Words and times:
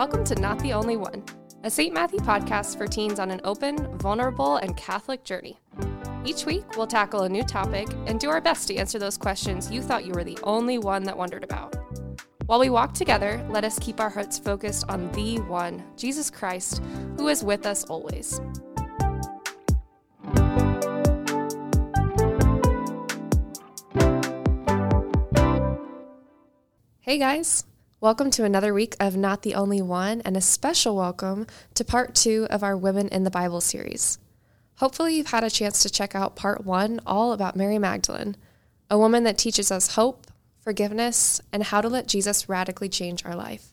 Welcome 0.00 0.24
to 0.24 0.34
Not 0.36 0.58
the 0.60 0.72
Only 0.72 0.96
One, 0.96 1.22
a 1.62 1.68
St. 1.70 1.92
Matthew 1.92 2.20
podcast 2.20 2.78
for 2.78 2.86
teens 2.86 3.18
on 3.18 3.30
an 3.30 3.38
open, 3.44 3.98
vulnerable, 3.98 4.56
and 4.56 4.74
Catholic 4.74 5.24
journey. 5.24 5.60
Each 6.24 6.46
week, 6.46 6.64
we'll 6.74 6.86
tackle 6.86 7.24
a 7.24 7.28
new 7.28 7.42
topic 7.42 7.86
and 8.06 8.18
do 8.18 8.30
our 8.30 8.40
best 8.40 8.66
to 8.68 8.76
answer 8.76 8.98
those 8.98 9.18
questions 9.18 9.70
you 9.70 9.82
thought 9.82 10.06
you 10.06 10.14
were 10.14 10.24
the 10.24 10.38
only 10.42 10.78
one 10.78 11.02
that 11.02 11.18
wondered 11.18 11.44
about. 11.44 11.76
While 12.46 12.60
we 12.60 12.70
walk 12.70 12.94
together, 12.94 13.46
let 13.50 13.62
us 13.62 13.78
keep 13.78 14.00
our 14.00 14.08
hearts 14.08 14.38
focused 14.38 14.86
on 14.88 15.12
the 15.12 15.38
one, 15.40 15.84
Jesus 15.98 16.30
Christ, 16.30 16.80
who 17.18 17.28
is 17.28 17.44
with 17.44 17.66
us 17.66 17.84
always. 17.84 18.40
Hey 27.02 27.18
guys, 27.18 27.66
welcome 28.02 28.30
to 28.30 28.44
another 28.44 28.72
week 28.72 28.96
of 28.98 29.14
Not 29.14 29.42
the 29.42 29.54
Only 29.54 29.82
One, 29.82 30.22
and 30.22 30.34
a 30.34 30.40
special 30.40 30.96
welcome 30.96 31.46
to 31.74 31.84
part 31.84 32.14
two 32.14 32.46
of 32.48 32.62
our 32.62 32.74
Women 32.74 33.08
in 33.08 33.24
the 33.24 33.30
Bible 33.30 33.60
series. 33.60 34.18
Hopefully, 34.76 35.16
you've 35.16 35.32
had 35.32 35.44
a 35.44 35.50
chance 35.50 35.82
to 35.82 35.90
check 35.90 36.14
out 36.14 36.34
part 36.34 36.64
one, 36.64 37.00
all 37.04 37.34
about 37.34 37.56
Mary 37.56 37.78
Magdalene, 37.78 38.36
a 38.88 38.96
woman 38.96 39.24
that 39.24 39.36
teaches 39.36 39.70
us 39.70 39.96
hope, 39.96 40.26
forgiveness, 40.60 41.42
and 41.52 41.62
how 41.62 41.82
to 41.82 41.90
let 41.90 42.08
Jesus 42.08 42.48
radically 42.48 42.88
change 42.88 43.26
our 43.26 43.36
life. 43.36 43.68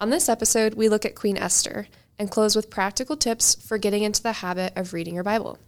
On 0.00 0.08
this 0.08 0.30
episode, 0.30 0.72
we 0.72 0.88
look 0.88 1.04
at 1.04 1.14
Queen 1.14 1.36
Esther 1.36 1.86
and 2.18 2.30
close 2.30 2.56
with 2.56 2.70
practical 2.70 3.14
tips 3.14 3.54
for 3.56 3.76
getting 3.76 4.04
into 4.04 4.22
the 4.22 4.32
habit 4.32 4.72
of 4.74 4.94
reading 4.94 5.14
your 5.14 5.22
Bible. 5.22 5.58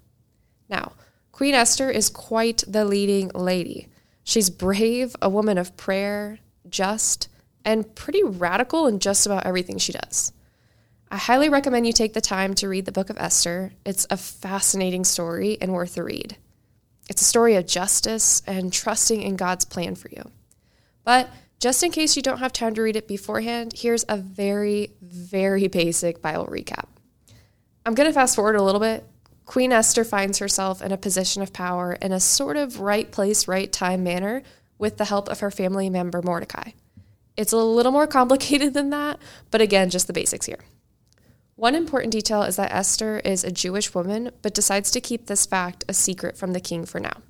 Now, 0.71 0.93
Queen 1.31 1.53
Esther 1.53 1.91
is 1.91 2.09
quite 2.09 2.65
the 2.67 2.87
leading 2.87 3.31
lady. 3.35 3.89
She's 4.25 4.49
brave, 4.49 5.15
a 5.21 5.29
woman 5.29 5.59
of 5.59 5.77
prayer, 5.77 6.39
just, 6.71 7.29
and 7.67 7.95
pretty 7.97 8.23
radical 8.23 8.87
in 8.87 9.01
just 9.01 9.27
about 9.27 9.45
everything 9.45 9.77
she 9.77 9.93
does. 9.93 10.33
I 11.11 11.17
highly 11.19 11.49
recommend 11.49 11.87
you 11.87 11.93
take 11.93 12.15
the 12.15 12.21
time 12.21 12.55
to 12.55 12.69
read 12.69 12.87
the 12.87 12.93
book 12.93 13.11
of 13.11 13.19
Esther. 13.19 13.73
It's 13.85 14.07
a 14.09 14.17
fascinating 14.17 15.05
story 15.05 15.59
and 15.61 15.73
worth 15.73 15.99
a 15.99 16.05
read. 16.05 16.37
It's 17.09 17.23
a 17.23 17.27
story 17.27 17.57
of 17.57 17.67
justice 17.67 18.43
and 18.47 18.73
trusting 18.73 19.21
in 19.21 19.37
God's 19.37 19.65
plan 19.65 19.97
for 19.97 20.09
you. 20.09 20.31
But 21.05 21.29
just 21.61 21.83
in 21.83 21.91
case 21.91 22.17
you 22.17 22.23
don't 22.23 22.39
have 22.39 22.53
time 22.53 22.75
to 22.75 22.83
read 22.83 22.97
it 22.97 23.09
beforehand, 23.09 23.73
here's 23.77 24.05
a 24.09 24.17
very, 24.17 24.93
very 25.01 25.69
basic 25.69 26.23
Bible 26.23 26.47
recap. 26.47 26.87
I'm 27.85 27.95
going 27.95 28.09
to 28.09 28.15
fast 28.15 28.37
forward 28.37 28.57
a 28.57 28.63
little 28.63 28.81
bit. 28.81 29.05
Queen 29.45 29.73
Esther 29.73 30.05
finds 30.05 30.39
herself 30.39 30.83
in 30.83 30.91
a 30.91 30.97
position 30.97 31.43
of 31.43 31.53
power 31.53 31.93
in 31.95 32.11
a 32.13 32.19
sort 32.19 32.57
of 32.57 32.81
right 32.81 33.11
place, 33.13 33.47
right 33.47 33.73
time 33.73 34.03
manner 34.03 34.43
with 34.77 34.97
the 34.97 35.05
help 35.05 35.29
of 35.29 35.41
her 35.41 35.53
family 35.53 35.89
member 35.89 36.21
Mordecai. 36.21 36.73
It's 37.37 37.53
a 37.53 37.59
little 37.59 37.93
more 37.93 38.07
complicated 38.19 38.75
than 38.75 38.91
that, 38.91 39.21
but 39.51 39.61
again, 39.61 39.91
just 39.91 40.07
the 40.07 40.13
basics 40.13 40.47
here. 40.47 40.61
One 41.57 41.75
important 41.75 42.13
detail 42.13 42.43
is 42.43 42.57
that 42.57 42.73
Esther 42.73 43.19
is 43.21 43.43
a 43.43 43.51
Jewish 43.51 43.95
woman, 43.95 44.31
but 44.43 44.53
decides 44.55 44.91
to 44.91 45.01
keep 45.01 45.27
this 45.27 45.47
fact 45.47 45.85
a 45.89 45.95
secret 45.95 46.37
from 46.37 46.53
the 46.53 46.61
king 46.61 46.85
for 46.85 47.01
now. 47.01 47.23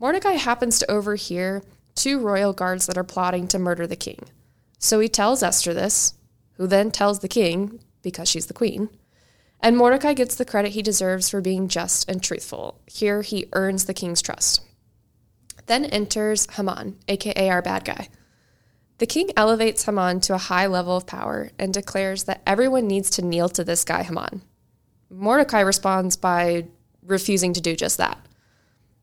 Mordecai 0.00 0.32
happens 0.32 0.78
to 0.78 0.90
overhear 0.90 1.62
two 1.94 2.18
royal 2.18 2.52
guards 2.52 2.86
that 2.86 2.96
are 2.96 3.04
plotting 3.04 3.48
to 3.48 3.58
murder 3.58 3.86
the 3.86 3.96
king. 3.96 4.18
So 4.78 4.98
he 4.98 5.08
tells 5.08 5.42
Esther 5.42 5.74
this, 5.74 6.14
who 6.54 6.66
then 6.66 6.90
tells 6.90 7.20
the 7.20 7.28
king, 7.28 7.80
because 8.02 8.28
she's 8.28 8.46
the 8.46 8.54
queen. 8.54 8.88
And 9.60 9.76
Mordecai 9.76 10.14
gets 10.14 10.34
the 10.34 10.44
credit 10.44 10.72
he 10.72 10.82
deserves 10.82 11.28
for 11.28 11.40
being 11.40 11.68
just 11.68 12.10
and 12.10 12.22
truthful. 12.22 12.80
Here 12.86 13.22
he 13.22 13.48
earns 13.52 13.84
the 13.84 13.94
king's 13.94 14.22
trust. 14.22 14.62
Then 15.66 15.84
enters 15.84 16.48
Haman, 16.52 16.98
aka 17.06 17.48
our 17.48 17.62
bad 17.62 17.84
guy. 17.84 18.08
The 19.02 19.06
king 19.06 19.30
elevates 19.36 19.82
Haman 19.82 20.20
to 20.20 20.34
a 20.34 20.38
high 20.38 20.68
level 20.68 20.96
of 20.96 21.08
power 21.08 21.50
and 21.58 21.74
declares 21.74 22.22
that 22.22 22.40
everyone 22.46 22.86
needs 22.86 23.10
to 23.10 23.22
kneel 23.22 23.48
to 23.48 23.64
this 23.64 23.82
guy, 23.82 24.04
Haman. 24.04 24.42
Mordecai 25.10 25.58
responds 25.58 26.16
by 26.16 26.66
refusing 27.04 27.52
to 27.54 27.60
do 27.60 27.74
just 27.74 27.98
that. 27.98 28.24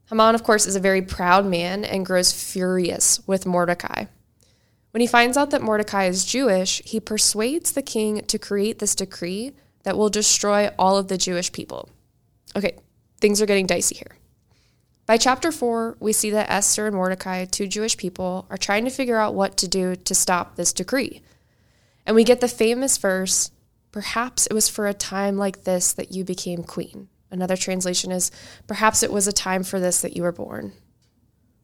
Haman, 0.10 0.36
of 0.36 0.44
course, 0.44 0.66
is 0.66 0.78
a 0.78 0.80
very 0.80 1.02
proud 1.02 1.46
man 1.46 1.84
and 1.84 2.06
grows 2.06 2.32
furious 2.32 3.20
with 3.28 3.46
Mordecai. 3.46 4.06
When 4.92 5.02
he 5.02 5.06
finds 5.06 5.36
out 5.36 5.50
that 5.50 5.62
Mordecai 5.62 6.06
is 6.06 6.24
Jewish, 6.24 6.82
he 6.86 7.02
persuades 7.02 7.74
the 7.74 7.82
king 7.82 8.22
to 8.22 8.40
create 8.40 8.80
this 8.80 8.96
decree 8.96 9.52
that 9.84 9.98
will 9.98 10.08
destroy 10.08 10.70
all 10.80 10.96
of 10.96 11.10
the 11.10 11.18
Jewish 11.18 11.52
people. 11.52 11.90
Okay, 12.56 12.78
things 13.20 13.42
are 13.42 13.46
getting 13.46 13.68
dicey 13.68 13.96
here. 13.96 14.16
By 15.10 15.18
chapter 15.18 15.52
4, 15.52 15.98
we 16.00 16.14
see 16.14 16.30
that 16.30 16.52
Esther 16.52 16.86
and 16.86 16.96
Mordecai, 16.96 17.46
two 17.46 17.66
Jewish 17.66 17.98
people, 17.98 18.46
are 18.52 18.58
trying 18.58 18.86
to 18.86 18.92
figure 18.92 19.18
out 19.18 19.34
what 19.34 19.58
to 19.58 19.68
do 19.68 19.96
to 19.96 20.14
stop 20.14 20.56
this 20.56 20.72
decree. 20.72 21.24
And 22.06 22.16
we 22.16 22.24
get 22.24 22.42
the 22.42 22.48
famous 22.48 23.00
verse 23.00 23.50
Perhaps 23.92 24.46
it 24.46 24.54
was 24.54 24.70
for 24.70 24.86
a 24.86 24.94
time 24.94 25.36
like 25.36 25.64
this 25.64 25.94
that 25.94 26.12
you 26.12 26.24
became 26.24 26.62
queen. 26.62 27.10
Another 27.32 27.58
translation 27.58 28.12
is 28.12 28.30
Perhaps 28.68 29.02
it 29.02 29.12
was 29.12 29.28
a 29.28 29.34
time 29.34 29.64
for 29.64 29.80
this 29.80 30.00
that 30.02 30.16
you 30.16 30.22
were 30.22 30.32
born. 30.32 30.74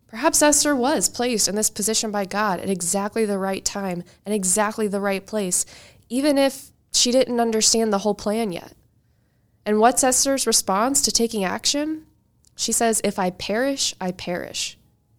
Perhaps 0.07 0.41
Esther 0.41 0.75
was 0.75 1.07
placed 1.07 1.47
in 1.47 1.53
this 1.53 1.69
position 1.69 2.09
by 2.09 2.25
God 2.25 2.59
at 2.59 2.69
exactly 2.71 3.25
the 3.25 3.37
right 3.37 3.63
time 3.63 4.03
and 4.25 4.33
exactly 4.33 4.87
the 4.87 4.99
right 4.99 5.23
place, 5.23 5.67
even 6.09 6.39
if 6.39 6.71
she 6.91 7.11
didn't 7.11 7.39
understand 7.39 7.93
the 7.93 7.99
whole 7.99 8.15
plan 8.15 8.51
yet. 8.51 8.73
And 9.67 9.79
what's 9.79 10.03
Esther's 10.03 10.47
response 10.47 11.03
to 11.03 11.11
taking 11.11 11.43
action? 11.43 12.07
She 12.55 12.71
says, 12.71 13.01
If 13.03 13.19
I 13.19 13.29
perish, 13.29 13.93
I 13.99 14.11
perish. 14.11 14.77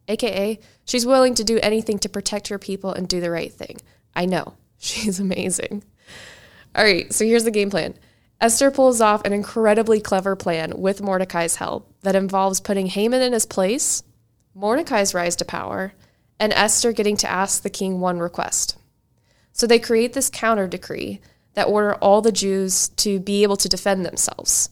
AKA, 0.08 0.58
she's 0.84 1.06
willing 1.06 1.34
to 1.34 1.44
do 1.44 1.58
anything 1.62 1.98
to 1.98 2.08
protect 2.08 2.48
her 2.48 2.58
people 2.58 2.92
and 2.92 3.08
do 3.08 3.20
the 3.20 3.30
right 3.30 3.52
thing. 3.52 3.78
I 4.14 4.24
know. 4.24 4.54
She's 4.78 5.18
amazing. 5.18 5.82
All 6.74 6.84
right, 6.84 7.12
so 7.12 7.24
here's 7.24 7.44
the 7.44 7.50
game 7.50 7.70
plan. 7.70 7.94
Esther 8.40 8.70
pulls 8.70 9.00
off 9.00 9.24
an 9.24 9.32
incredibly 9.32 10.00
clever 10.00 10.36
plan 10.36 10.74
with 10.76 11.02
Mordecai's 11.02 11.56
help 11.56 11.90
that 12.02 12.14
involves 12.14 12.60
putting 12.60 12.86
Haman 12.86 13.22
in 13.22 13.32
his 13.32 13.46
place, 13.46 14.02
Mordecai's 14.54 15.14
rise 15.14 15.36
to 15.36 15.44
power, 15.44 15.94
and 16.38 16.52
Esther 16.52 16.92
getting 16.92 17.16
to 17.18 17.30
ask 17.30 17.62
the 17.62 17.70
king 17.70 17.98
one 17.98 18.18
request. 18.18 18.76
So 19.52 19.66
they 19.66 19.78
create 19.78 20.12
this 20.12 20.28
counter 20.28 20.68
decree 20.68 21.20
that 21.54 21.68
order 21.68 21.94
all 21.94 22.20
the 22.20 22.30
Jews 22.30 22.88
to 22.90 23.18
be 23.18 23.42
able 23.42 23.56
to 23.56 23.70
defend 23.70 24.04
themselves. 24.04 24.68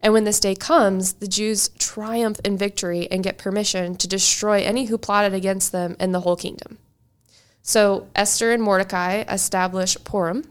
And 0.00 0.12
when 0.12 0.24
this 0.24 0.40
day 0.40 0.54
comes, 0.54 1.14
the 1.14 1.26
Jews 1.26 1.70
triumph 1.78 2.40
in 2.44 2.56
victory 2.56 3.08
and 3.10 3.24
get 3.24 3.38
permission 3.38 3.96
to 3.96 4.06
destroy 4.08 4.62
any 4.62 4.86
who 4.86 4.96
plotted 4.96 5.34
against 5.34 5.72
them 5.72 5.96
in 5.98 6.12
the 6.12 6.20
whole 6.20 6.36
kingdom. 6.36 6.78
So 7.62 8.08
Esther 8.14 8.52
and 8.52 8.62
Mordecai 8.62 9.24
establish 9.28 9.96
Purim, 10.04 10.44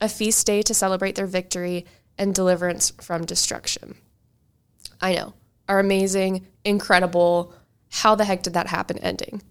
a 0.00 0.08
feast 0.08 0.46
day 0.46 0.62
to 0.62 0.74
celebrate 0.74 1.14
their 1.14 1.26
victory 1.26 1.84
and 2.18 2.34
deliverance 2.34 2.90
from 3.00 3.24
destruction. 3.24 3.96
I 5.00 5.14
know, 5.14 5.34
our 5.68 5.78
amazing, 5.78 6.46
incredible, 6.64 7.54
how 7.90 8.14
the 8.14 8.24
heck 8.24 8.42
did 8.42 8.54
that 8.54 8.68
happen 8.68 8.98
ending. 8.98 9.42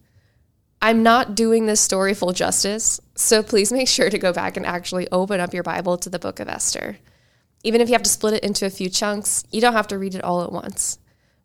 I'm 0.82 1.02
not 1.02 1.36
doing 1.36 1.66
this 1.66 1.80
story 1.80 2.14
full 2.14 2.34
justice, 2.34 3.00
so 3.16 3.42
please 3.42 3.72
make 3.72 3.88
sure 3.88 4.10
to 4.10 4.18
go 4.18 4.34
back 4.34 4.58
and 4.58 4.66
actually 4.66 5.08
open 5.12 5.40
up 5.40 5.54
your 5.54 5.64
Bible 5.64 5.98
to 5.98 6.10
the 6.10 6.20
book 6.20 6.42
of 6.42 6.50
Esther. 6.50 6.98
Even 7.64 7.82
if 7.82 7.88
you 7.88 7.94
have 7.94 8.04
to 8.04 8.10
split 8.10 8.34
it 8.34 8.44
into 8.44 8.66
a 8.66 8.70
few 8.70 8.90
chunks, 8.90 9.44
you 9.52 9.62
don't 9.62 9.74
have 9.74 9.88
to 9.88 9.98
read 9.98 10.16
it 10.16 10.24
all 10.24 10.44
at 10.44 10.52
once. 10.52 11.00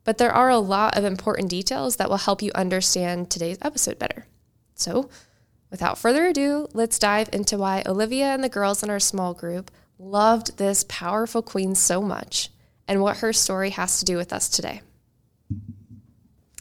But 0.05 0.19
there 0.19 0.33
are 0.33 0.51
a 0.51 0.59
lot 0.59 0.97
of 0.97 1.05
important 1.05 1.49
details 1.49 1.97
that 1.97 2.11
will 2.11 2.17
help 2.17 2.43
you 2.43 2.51
understand 2.55 3.31
today's 3.31 3.59
episode 3.63 3.99
better. 3.99 4.27
So, 4.75 5.09
without 5.71 5.99
further 5.99 6.27
ado, 6.27 6.69
let's 6.73 6.99
dive 6.99 7.29
into 7.33 7.59
why 7.59 7.83
Olivia 7.87 8.27
and 8.27 8.43
the 8.43 8.49
girls 8.49 8.83
in 8.83 8.91
our 8.91 9.01
small 9.01 9.35
group 9.35 9.71
loved 9.99 10.57
this 10.59 10.85
powerful 10.89 11.43
queen 11.43 11.75
so 11.75 12.01
much 12.01 12.51
and 12.87 13.03
what 13.03 13.19
her 13.19 13.33
story 13.33 13.71
has 13.71 13.99
to 13.99 14.05
do 14.05 14.17
with 14.17 14.33
us 14.33 14.49
today. 14.49 14.81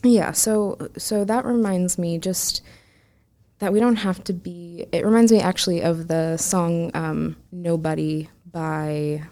Yeah, 0.04 0.32
so 0.32 0.90
so 0.98 1.26
that 1.26 1.46
reminds 1.46 1.98
me 1.98 2.20
just 2.20 2.62
that 3.60 3.74
we 3.74 3.80
don't 3.80 3.96
have 3.96 4.24
to 4.26 4.34
be 4.34 4.86
it 4.92 5.06
reminds 5.06 5.32
me 5.32 5.40
actually 5.40 5.82
of 5.82 6.08
the 6.08 6.38
song 6.38 6.92
um, 6.94 7.36
Nobody 7.52 8.30
by 8.46 9.24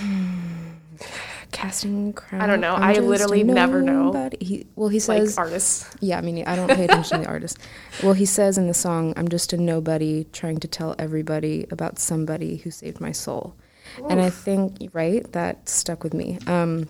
casting 1.52 2.12
crown. 2.12 2.40
I 2.40 2.46
don't 2.46 2.60
know. 2.60 2.74
I 2.74 2.94
literally 2.94 3.42
never 3.42 3.82
know. 3.82 4.30
He, 4.40 4.66
well, 4.76 4.88
he 4.88 4.98
says 4.98 5.36
like 5.36 5.46
artists. 5.46 5.90
Yeah, 6.00 6.18
I 6.18 6.20
mean, 6.20 6.44
I 6.46 6.56
don't 6.56 6.68
pay 6.68 6.84
attention 6.84 7.18
to 7.18 7.24
the 7.24 7.28
artist. 7.28 7.58
Well, 8.02 8.12
he 8.12 8.26
says 8.26 8.58
in 8.58 8.66
the 8.66 8.74
song, 8.74 9.12
"I'm 9.16 9.28
just 9.28 9.52
a 9.52 9.56
nobody 9.56 10.24
trying 10.32 10.58
to 10.60 10.68
tell 10.68 10.94
everybody 10.98 11.66
about 11.70 11.98
somebody 11.98 12.58
who 12.58 12.70
saved 12.70 13.00
my 13.00 13.12
soul," 13.12 13.54
Oof. 13.98 14.06
and 14.10 14.20
I 14.20 14.30
think 14.30 14.90
right 14.92 15.30
that 15.32 15.68
stuck 15.68 16.04
with 16.04 16.14
me. 16.14 16.38
Um, 16.46 16.88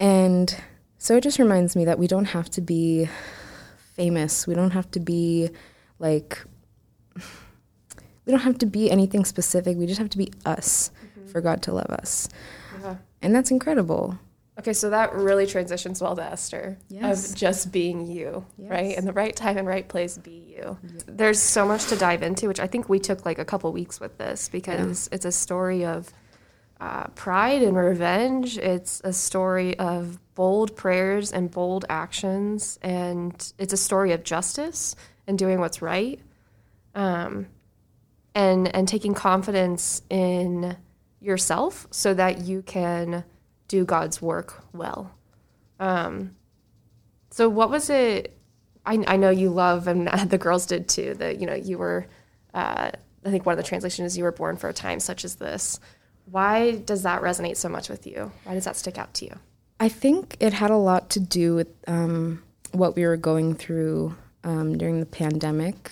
and 0.00 0.54
so 0.98 1.16
it 1.16 1.22
just 1.22 1.38
reminds 1.38 1.76
me 1.76 1.84
that 1.84 1.98
we 1.98 2.06
don't 2.06 2.26
have 2.26 2.50
to 2.50 2.60
be 2.60 3.08
famous. 3.94 4.46
We 4.46 4.54
don't 4.54 4.72
have 4.72 4.90
to 4.92 5.00
be 5.00 5.50
like 5.98 6.44
we 7.16 8.30
don't 8.30 8.40
have 8.40 8.58
to 8.58 8.66
be 8.66 8.90
anything 8.90 9.24
specific. 9.24 9.76
We 9.76 9.86
just 9.86 9.98
have 9.98 10.10
to 10.10 10.18
be 10.18 10.32
us 10.44 10.90
for 11.32 11.40
God 11.40 11.62
to 11.62 11.72
love 11.72 11.90
us. 11.90 12.28
Yeah. 12.80 12.96
And 13.20 13.34
that's 13.34 13.50
incredible. 13.50 14.18
Okay, 14.58 14.74
so 14.74 14.90
that 14.90 15.14
really 15.14 15.46
transitions 15.46 16.02
well 16.02 16.14
to 16.14 16.22
Esther 16.22 16.76
Yes. 16.88 17.30
of 17.30 17.36
just 17.36 17.72
being 17.72 18.06
you, 18.06 18.44
right? 18.58 18.90
Yes. 18.90 18.98
In 18.98 19.06
the 19.06 19.12
right 19.12 19.34
time 19.34 19.56
and 19.56 19.66
right 19.66 19.88
place, 19.88 20.18
be 20.18 20.54
you. 20.56 20.76
There's 21.06 21.40
so 21.40 21.66
much 21.66 21.86
to 21.86 21.96
dive 21.96 22.22
into, 22.22 22.48
which 22.48 22.60
I 22.60 22.66
think 22.66 22.88
we 22.88 22.98
took 22.98 23.24
like 23.24 23.38
a 23.38 23.46
couple 23.46 23.72
weeks 23.72 23.98
with 23.98 24.18
this 24.18 24.50
because 24.50 25.08
it's 25.10 25.24
a 25.24 25.32
story 25.32 25.86
of 25.86 26.12
uh, 26.80 27.04
pride 27.14 27.62
and 27.62 27.76
revenge. 27.76 28.58
It's 28.58 29.00
a 29.04 29.12
story 29.12 29.78
of 29.78 30.18
bold 30.34 30.76
prayers 30.76 31.32
and 31.32 31.50
bold 31.50 31.86
actions, 31.88 32.78
and 32.82 33.52
it's 33.58 33.72
a 33.72 33.76
story 33.78 34.12
of 34.12 34.22
justice 34.22 34.96
and 35.26 35.38
doing 35.38 35.60
what's 35.60 35.80
right, 35.80 36.20
um, 36.94 37.46
and 38.34 38.74
and 38.74 38.86
taking 38.86 39.14
confidence 39.14 40.02
in 40.10 40.76
yourself 41.22 41.86
so 41.90 42.14
that 42.14 42.42
you 42.42 42.62
can 42.62 43.24
do 43.68 43.84
God's 43.84 44.20
work 44.20 44.64
well. 44.72 45.12
Um, 45.80 46.36
so, 47.30 47.48
what 47.48 47.70
was 47.70 47.90
it? 47.90 48.36
I, 48.84 49.02
I 49.06 49.16
know 49.16 49.30
you 49.30 49.50
love, 49.50 49.86
and 49.88 50.08
the 50.30 50.38
girls 50.38 50.66
did 50.66 50.88
too. 50.88 51.14
That 51.14 51.40
you 51.40 51.46
know 51.46 51.54
you 51.54 51.78
were. 51.78 52.06
Uh, 52.52 52.90
I 53.24 53.30
think 53.30 53.46
one 53.46 53.52
of 53.52 53.56
the 53.56 53.68
translations 53.68 54.12
is 54.12 54.18
you 54.18 54.24
were 54.24 54.32
born 54.32 54.56
for 54.56 54.68
a 54.68 54.74
time 54.74 55.00
such 55.00 55.24
as 55.24 55.36
this. 55.36 55.78
Why 56.26 56.72
does 56.72 57.04
that 57.04 57.22
resonate 57.22 57.56
so 57.56 57.68
much 57.68 57.88
with 57.88 58.06
you? 58.06 58.32
Why 58.44 58.54
does 58.54 58.64
that 58.64 58.76
stick 58.76 58.98
out 58.98 59.14
to 59.14 59.26
you? 59.26 59.38
I 59.78 59.88
think 59.88 60.36
it 60.40 60.52
had 60.52 60.70
a 60.70 60.76
lot 60.76 61.10
to 61.10 61.20
do 61.20 61.54
with 61.54 61.68
um, 61.86 62.42
what 62.72 62.96
we 62.96 63.04
were 63.04 63.16
going 63.16 63.54
through 63.54 64.16
um, 64.44 64.76
during 64.76 65.00
the 65.00 65.06
pandemic. 65.06 65.90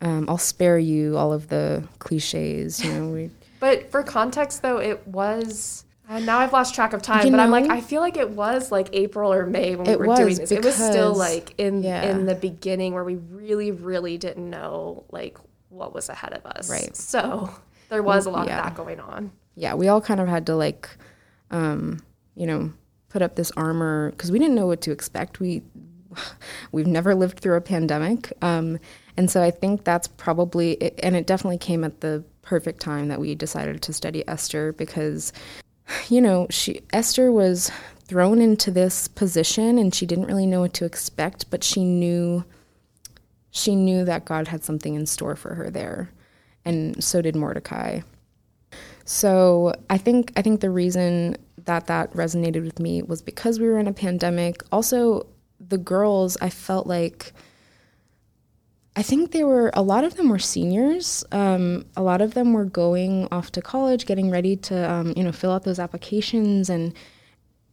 Um, 0.00 0.28
I'll 0.28 0.38
spare 0.38 0.78
you 0.78 1.16
all 1.16 1.32
of 1.32 1.48
the 1.48 1.84
cliches. 1.98 2.84
You 2.84 2.92
know, 2.92 3.08
we, 3.08 3.30
But 3.60 3.90
for 3.90 4.02
context, 4.02 4.62
though, 4.62 4.78
it 4.78 5.06
was. 5.08 5.84
And 6.08 6.24
now 6.24 6.38
I've 6.38 6.52
lost 6.52 6.74
track 6.74 6.92
of 6.92 7.02
time, 7.02 7.24
You 7.24 7.30
but 7.32 7.40
I'm 7.40 7.50
like, 7.50 7.68
I 7.68 7.80
feel 7.80 8.00
like 8.00 8.16
it 8.16 8.30
was 8.30 8.70
like 8.70 8.90
April 8.92 9.32
or 9.32 9.44
May 9.46 9.74
when 9.74 9.86
we 9.86 9.96
were 9.96 10.14
doing 10.14 10.36
this. 10.36 10.52
It 10.52 10.64
was 10.64 10.74
still 10.76 11.14
like 11.14 11.54
in 11.58 11.82
yeah. 11.82 12.10
in 12.10 12.26
the 12.26 12.34
beginning 12.36 12.94
where 12.94 13.02
we 13.02 13.16
really, 13.16 13.72
really 13.72 14.16
didn't 14.18 14.48
know 14.48 15.04
like 15.10 15.36
what 15.68 15.92
was 15.92 16.08
ahead 16.08 16.32
of 16.32 16.46
us. 16.46 16.70
Right. 16.70 16.94
So 16.94 17.50
there 17.88 18.04
was 18.04 18.26
a 18.26 18.30
lot 18.30 18.46
Yeah. 18.46 18.58
of 18.58 18.64
that 18.66 18.74
going 18.76 19.00
on. 19.00 19.32
yeah, 19.56 19.74
we 19.74 19.88
all 19.88 20.00
kind 20.00 20.20
of 20.20 20.28
had 20.28 20.46
to 20.46 20.54
like, 20.54 20.88
um, 21.50 22.02
you 22.36 22.46
know, 22.46 22.72
put 23.08 23.20
up 23.22 23.34
this 23.34 23.50
armor 23.56 24.10
because 24.12 24.30
we 24.30 24.38
didn't 24.38 24.54
know 24.54 24.66
what 24.66 24.82
to 24.82 24.92
expect. 24.92 25.40
We 25.40 25.62
we've 26.72 26.86
never 26.86 27.16
lived 27.16 27.40
through 27.40 27.56
a 27.56 27.60
pandemic, 27.60 28.32
um, 28.42 28.78
and 29.16 29.30
so 29.30 29.42
I 29.42 29.50
think 29.50 29.84
that's 29.84 30.08
probably 30.08 30.92
and 31.02 31.16
it 31.16 31.26
definitely 31.26 31.58
came 31.58 31.84
at 31.84 32.00
the 32.00 32.24
perfect 32.42 32.80
time 32.80 33.08
that 33.08 33.20
we 33.20 33.34
decided 33.34 33.82
to 33.82 33.92
study 33.92 34.26
Esther 34.28 34.72
because, 34.72 35.32
you 36.08 36.20
know, 36.20 36.46
she 36.50 36.80
Esther 36.92 37.32
was 37.32 37.70
thrown 38.04 38.40
into 38.40 38.70
this 38.70 39.08
position 39.08 39.78
and 39.78 39.94
she 39.94 40.06
didn't 40.06 40.26
really 40.26 40.46
know 40.46 40.60
what 40.60 40.74
to 40.74 40.84
expect, 40.84 41.50
but 41.50 41.64
she 41.64 41.84
knew 41.84 42.44
she 43.50 43.74
knew 43.74 44.04
that 44.04 44.26
God 44.26 44.48
had 44.48 44.62
something 44.62 44.94
in 44.94 45.06
store 45.06 45.34
for 45.34 45.54
her 45.54 45.70
there, 45.70 46.10
and 46.64 47.02
so 47.02 47.22
did 47.22 47.34
Mordecai. 47.34 48.00
So 49.06 49.74
I 49.88 49.98
think 49.98 50.32
I 50.36 50.42
think 50.42 50.60
the 50.60 50.70
reason 50.70 51.36
that 51.64 51.86
that 51.86 52.12
resonated 52.12 52.64
with 52.64 52.78
me 52.78 53.02
was 53.02 53.22
because 53.22 53.58
we 53.58 53.66
were 53.66 53.78
in 53.78 53.88
a 53.88 53.92
pandemic. 53.92 54.62
Also, 54.70 55.26
the 55.58 55.78
girls, 55.78 56.36
I 56.40 56.50
felt 56.50 56.86
like 56.86 57.32
I 58.96 59.02
think 59.02 59.32
they 59.32 59.44
were 59.44 59.70
a 59.74 59.82
lot 59.82 60.04
of 60.04 60.16
them 60.16 60.30
were 60.30 60.38
seniors. 60.38 61.22
Um, 61.30 61.84
a 61.96 62.02
lot 62.02 62.22
of 62.22 62.32
them 62.32 62.54
were 62.54 62.64
going 62.64 63.28
off 63.30 63.52
to 63.52 63.60
college, 63.60 64.06
getting 64.06 64.30
ready 64.30 64.56
to 64.56 64.90
um, 64.90 65.12
you 65.14 65.22
know 65.22 65.32
fill 65.32 65.52
out 65.52 65.64
those 65.64 65.78
applications 65.78 66.70
and 66.70 66.94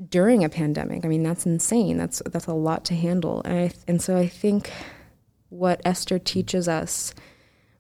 during 0.10 0.44
a 0.44 0.50
pandemic. 0.50 1.06
I 1.06 1.08
mean, 1.08 1.24
that's 1.24 1.46
insane. 1.46 1.98
That's 1.98 2.22
that's 2.26 2.48
a 2.48 2.54
lot 2.54 2.84
to 2.86 2.96
handle. 2.96 3.42
And 3.46 3.58
I, 3.58 3.72
and 3.88 4.02
so 4.02 4.18
I 4.18 4.28
think 4.28 4.72
what 5.48 5.82
Esther 5.86 6.20
teaches 6.20 6.68
us 6.68 7.14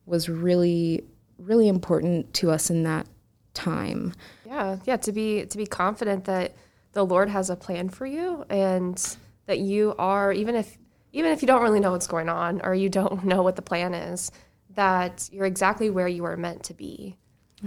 was 0.06 0.30
really 0.30 1.04
really 1.38 1.68
important 1.68 2.34
to 2.36 2.50
us 2.50 2.70
in 2.70 2.84
that 2.84 3.08
time. 3.54 4.14
Yeah, 4.46 4.78
yeah. 4.86 4.98
To 4.98 5.12
be 5.12 5.46
to 5.46 5.58
be 5.58 5.66
confident 5.66 6.26
that 6.26 6.56
the 6.94 7.06
Lord 7.06 7.28
has 7.28 7.50
a 7.50 7.58
plan 7.58 7.90
for 7.90 8.06
you, 8.06 8.46
and 8.50 9.18
that 9.48 9.60
you 9.60 9.96
are 9.98 10.32
even 10.32 10.56
if 10.56 10.78
even 11.14 11.32
if 11.32 11.42
you 11.42 11.48
don't 11.48 11.62
really 11.62 11.80
know 11.80 11.92
what's 11.92 12.08
going 12.08 12.28
on 12.28 12.62
or 12.64 12.76
you 12.76 12.90
don't 12.90 13.24
know 13.26 13.42
what 13.42 13.56
the 13.56 13.62
plan 13.62 13.94
is, 13.94 14.32
that 14.72 15.30
you're 15.32 15.46
exactly 15.46 15.90
where 15.90 16.08
you 16.08 16.26
are 16.26 16.36
meant 16.36 16.64
to 16.64 16.74
be, 16.74 17.16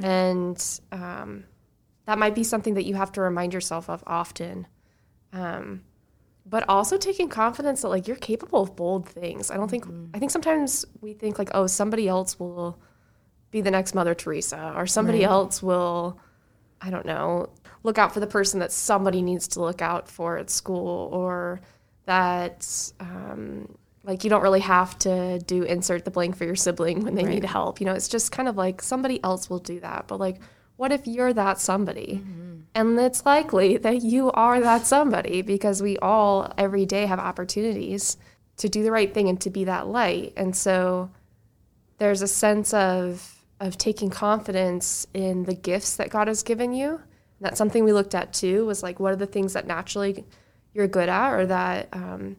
and 0.03 0.81
um, 0.93 1.45
that 2.05 2.19
might 2.19 2.35
be 2.35 2.45
something 2.45 2.75
that 2.75 2.85
you 2.85 2.95
have 2.95 3.13
to 3.13 3.21
remind 3.21 3.55
yourself 3.55 3.89
of 3.89 4.03
often. 4.07 4.67
Um, 5.33 5.83
but 6.49 6.69
also 6.69 6.97
taking 6.97 7.29
confidence 7.29 7.83
that 7.83 7.89
like 7.89 8.07
you're 8.07 8.17
capable 8.17 8.63
of 8.63 8.77
bold 8.77 9.09
things. 9.09 9.51
I 9.51 9.57
don't 9.57 9.69
think 9.69 9.87
I 10.15 10.19
think 10.19 10.31
sometimes 10.31 10.85
we 11.01 11.13
think 11.13 11.39
like 11.39 11.51
oh 11.55 11.67
somebody 11.67 12.09
else 12.09 12.39
will 12.39 12.81
be 13.51 13.61
the 13.61 13.71
next 13.71 13.95
Mother 13.95 14.15
Teresa 14.15 14.73
or 14.77 14.87
somebody 14.87 15.25
else 15.25 15.63
will 15.63 16.21
I 16.81 16.91
don't 16.91 17.07
know 17.07 17.51
look 17.83 17.99
out 17.99 18.15
for 18.15 18.21
the 18.21 18.27
person 18.27 18.61
that 18.61 18.73
somebody 18.73 19.23
needs 19.23 19.49
to 19.49 19.61
look 19.61 19.83
out 19.83 20.09
for 20.09 20.39
at 20.39 20.51
school 20.51 21.09
or 21.13 21.61
that 22.07 22.93
um, 23.01 23.77
like 24.05 24.25
you 24.25 24.31
don't 24.31 24.43
really 24.43 24.61
have 24.61 24.99
to 25.01 25.39
do 25.41 25.65
insert 25.65 26.05
the 26.05 26.11
blank 26.11 26.37
for 26.37 26.45
your 26.45 26.57
sibling 26.57 27.03
when 27.03 27.15
they 27.17 27.25
need 27.25 27.45
help. 27.45 27.81
You 27.81 27.87
know, 27.87 27.93
it's 27.93 28.09
just 28.09 28.33
kind 28.33 28.49
of 28.49 28.57
like 28.57 28.81
somebody 28.81 29.23
else 29.23 29.51
will 29.51 29.59
do 29.59 29.81
that. 29.81 30.07
But 30.07 30.21
like, 30.21 30.41
what 30.77 30.93
if 30.93 31.07
you're 31.07 31.33
that 31.33 31.61
somebody? 31.61 32.23
And 32.75 32.99
it's 32.99 33.27
likely 33.27 33.79
that 33.79 34.03
you 34.03 34.31
are 34.33 34.61
that 34.61 34.87
somebody 34.87 35.43
because 35.43 35.83
we 35.83 35.97
all 35.99 36.53
every 36.57 36.87
day 36.87 37.07
have 37.07 37.19
opportunities 37.19 38.17
to 38.59 38.69
do 38.69 38.83
the 38.83 38.93
right 38.93 39.13
thing 39.13 39.29
and 39.29 39.41
to 39.41 39.51
be 39.51 39.65
that 39.65 39.89
light. 39.89 40.33
And 40.37 40.55
so 40.55 41.11
there's 41.99 42.23
a 42.23 42.29
sense 42.29 42.73
of 42.73 43.33
of 43.59 43.79
taking 43.79 44.11
confidence 44.11 45.07
in 45.15 45.45
the 45.45 45.55
gifts 45.55 45.97
that 45.97 46.11
God 46.11 46.29
has 46.29 46.43
given 46.43 46.75
you. 46.75 46.91
And 46.91 47.01
that's 47.41 47.59
something 47.59 47.85
we 47.85 47.93
looked 47.93 48.15
at 48.15 48.33
too. 48.33 48.67
Was 48.67 48.83
like, 48.83 49.01
what 49.01 49.13
are 49.13 49.17
the 49.17 49.27
things 49.27 49.55
that 49.55 49.67
naturally 49.67 50.25
you're 50.77 50.87
good 50.87 51.09
at, 51.09 51.33
or 51.33 51.47
that 51.47 51.89
um, 51.93 52.37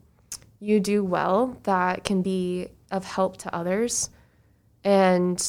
you 0.59 0.79
do 0.79 1.03
well 1.03 1.57
that 1.63 2.03
can 2.03 2.21
be 2.21 2.67
of 2.91 3.03
help 3.03 3.37
to 3.37 3.53
others? 3.55 4.09
And 4.83 5.43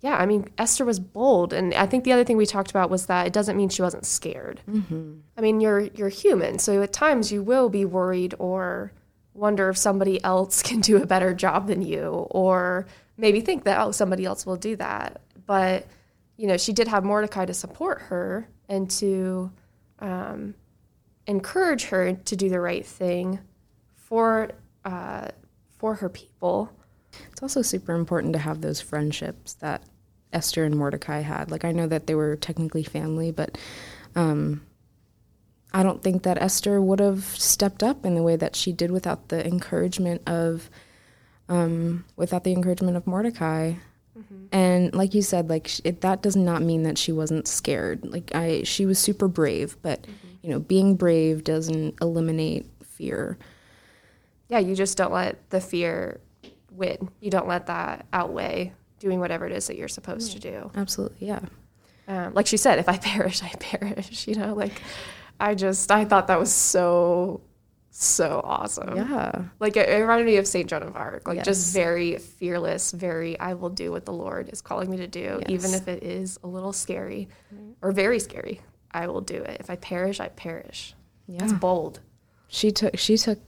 yeah, 0.00 0.16
I 0.16 0.26
mean, 0.26 0.48
Esther 0.58 0.84
was 0.84 1.00
bold, 1.00 1.52
and 1.52 1.74
I 1.74 1.86
think 1.86 2.04
the 2.04 2.12
other 2.12 2.24
thing 2.24 2.36
we 2.36 2.46
talked 2.46 2.70
about 2.70 2.90
was 2.90 3.06
that 3.06 3.26
it 3.26 3.32
doesn't 3.32 3.56
mean 3.56 3.68
she 3.68 3.82
wasn't 3.82 4.06
scared. 4.06 4.60
I 5.36 5.40
mean, 5.40 5.60
you're 5.60 5.80
you're 5.80 6.08
human, 6.10 6.58
so 6.58 6.82
at 6.82 6.92
times 6.92 7.32
you 7.32 7.42
will 7.42 7.68
be 7.68 7.84
worried 7.84 8.34
or 8.38 8.92
wonder 9.34 9.68
if 9.70 9.76
somebody 9.76 10.22
else 10.22 10.62
can 10.68 10.80
do 10.80 11.02
a 11.02 11.06
better 11.06 11.32
job 11.34 11.66
than 11.66 11.82
you, 11.82 12.28
or 12.30 12.86
maybe 13.16 13.40
think 13.40 13.64
that 13.64 13.80
oh 13.80 13.92
somebody 13.92 14.24
else 14.24 14.46
will 14.46 14.56
do 14.56 14.76
that. 14.76 15.20
But 15.46 15.86
you 16.36 16.46
know, 16.46 16.56
she 16.58 16.72
did 16.72 16.86
have 16.86 17.02
Mordecai 17.02 17.46
to 17.46 17.54
support 17.54 18.02
her 18.02 18.46
and 18.68 18.88
to 18.90 19.50
um, 19.98 20.54
encourage 21.28 21.84
her 21.84 22.14
to 22.14 22.36
do 22.36 22.48
the 22.48 22.58
right 22.58 22.84
thing 22.84 23.38
for 23.94 24.50
uh, 24.84 25.28
for 25.78 25.94
her 25.96 26.08
people. 26.08 26.72
It's 27.30 27.42
also 27.42 27.62
super 27.62 27.94
important 27.94 28.32
to 28.32 28.38
have 28.38 28.60
those 28.60 28.80
friendships 28.80 29.54
that 29.54 29.82
Esther 30.32 30.64
and 30.64 30.76
Mordecai 30.76 31.20
had. 31.20 31.50
Like 31.50 31.64
I 31.64 31.72
know 31.72 31.86
that 31.86 32.06
they 32.06 32.14
were 32.14 32.34
technically 32.36 32.82
family, 32.82 33.30
but 33.30 33.56
um, 34.16 34.62
I 35.72 35.82
don't 35.82 36.02
think 36.02 36.22
that 36.24 36.40
Esther 36.40 36.80
would 36.80 37.00
have 37.00 37.24
stepped 37.24 37.82
up 37.82 38.04
in 38.04 38.14
the 38.14 38.22
way 38.22 38.36
that 38.36 38.56
she 38.56 38.72
did 38.72 38.90
without 38.90 39.28
the 39.28 39.46
encouragement 39.46 40.22
of 40.26 40.70
um, 41.48 42.04
without 42.16 42.44
the 42.44 42.52
encouragement 42.52 42.96
of 42.96 43.06
Mordecai. 43.06 43.74
And 44.52 44.94
like 44.94 45.14
you 45.14 45.22
said, 45.22 45.48
like 45.48 45.70
it, 45.84 46.00
that 46.00 46.22
does 46.22 46.36
not 46.36 46.62
mean 46.62 46.82
that 46.82 46.98
she 46.98 47.12
wasn't 47.12 47.46
scared. 47.46 48.04
Like 48.04 48.34
I, 48.34 48.62
she 48.64 48.84
was 48.86 48.98
super 48.98 49.28
brave, 49.28 49.76
but 49.82 50.06
you 50.42 50.50
know, 50.50 50.58
being 50.58 50.96
brave 50.96 51.44
doesn't 51.44 51.96
eliminate 52.00 52.66
fear. 52.82 53.38
Yeah, 54.48 54.58
you 54.58 54.74
just 54.74 54.96
don't 54.96 55.12
let 55.12 55.50
the 55.50 55.60
fear 55.60 56.20
win. 56.70 57.10
You 57.20 57.30
don't 57.30 57.48
let 57.48 57.66
that 57.66 58.06
outweigh 58.12 58.72
doing 58.98 59.20
whatever 59.20 59.46
it 59.46 59.52
is 59.52 59.66
that 59.66 59.76
you're 59.76 59.88
supposed 59.88 60.32
to 60.32 60.38
do. 60.38 60.70
Absolutely, 60.74 61.26
yeah. 61.26 61.40
Um, 62.06 62.32
like 62.34 62.46
she 62.46 62.56
said, 62.56 62.78
if 62.78 62.88
I 62.88 62.96
perish, 62.98 63.42
I 63.42 63.52
perish. 63.60 64.26
You 64.26 64.36
know, 64.36 64.54
like 64.54 64.82
I 65.38 65.54
just 65.54 65.90
I 65.90 66.04
thought 66.04 66.28
that 66.28 66.38
was 66.38 66.52
so 66.52 67.42
so 67.90 68.40
awesome. 68.44 68.96
Yeah. 68.96 69.44
Like 69.60 69.76
it, 69.76 69.88
it 69.88 70.00
reminded 70.00 70.26
me 70.26 70.36
of 70.36 70.46
Saint 70.46 70.68
Joan 70.68 70.82
of 70.82 70.96
Arc. 70.96 71.26
Like 71.26 71.42
just 71.42 71.74
very 71.74 72.16
fearless, 72.18 72.92
very 72.92 73.38
I 73.38 73.54
will 73.54 73.70
do 73.70 73.90
what 73.90 74.06
the 74.06 74.12
Lord 74.12 74.50
is 74.52 74.62
calling 74.62 74.90
me 74.90 74.98
to 74.98 75.08
do, 75.08 75.42
even 75.48 75.74
if 75.74 75.88
it 75.88 76.02
is 76.02 76.38
a 76.42 76.46
little 76.46 76.72
scary 76.72 77.28
or 77.82 77.92
very 77.92 78.20
scary. 78.20 78.60
I 78.90 79.06
will 79.06 79.20
do 79.20 79.42
it. 79.42 79.60
If 79.60 79.70
I 79.70 79.76
perish, 79.76 80.20
I 80.20 80.28
perish. 80.28 80.94
Yeah. 81.26 81.40
That's 81.40 81.52
bold. 81.52 82.00
she 82.48 82.70
took 82.70 82.96
she 82.98 83.16
took 83.16 83.38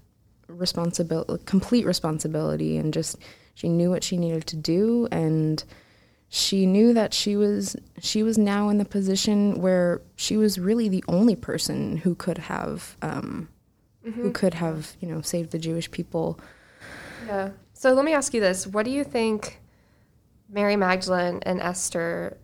responsibility 0.47 1.43
complete 1.47 1.87
responsibility 1.87 2.77
and 2.77 2.93
just 2.93 3.17
she 3.55 3.69
knew 3.69 3.89
what 3.89 4.05
she 4.05 4.17
needed 4.17 4.47
to 4.47 4.57
do 4.57 5.09
and 5.13 5.65
she 6.29 6.65
knew 6.65 6.95
that 6.95 7.13
she 7.13 7.37
was 7.37 7.77
she 7.99 8.23
was 8.23 8.39
now 8.39 8.69
in 8.69 8.79
the 8.79 8.85
position 8.85 9.61
where 9.61 10.01
she 10.15 10.37
was 10.37 10.59
really 10.59 10.89
the 10.89 11.05
only 11.09 11.35
person 11.35 11.97
who 11.97 12.15
could 12.15 12.39
have 12.39 12.97
um, 13.03 13.49
mm-hmm. 14.07 14.23
who 14.23 14.31
could 14.31 14.55
have 14.55 14.95
you 15.01 15.09
know 15.09 15.21
saved 15.21 15.51
the 15.51 15.59
Jewish 15.59 15.91
people. 15.91 16.39
Yeah. 17.27 17.51
So 17.73 17.93
let 17.95 18.05
me 18.05 18.15
ask 18.15 18.33
you 18.33 18.41
this: 18.41 18.65
What 18.65 18.85
do 18.85 18.93
you 18.93 19.03
think 19.03 19.61
Mary 20.49 20.77
Magdalene 20.77 21.41
and 21.43 21.61
Esther 21.61 22.39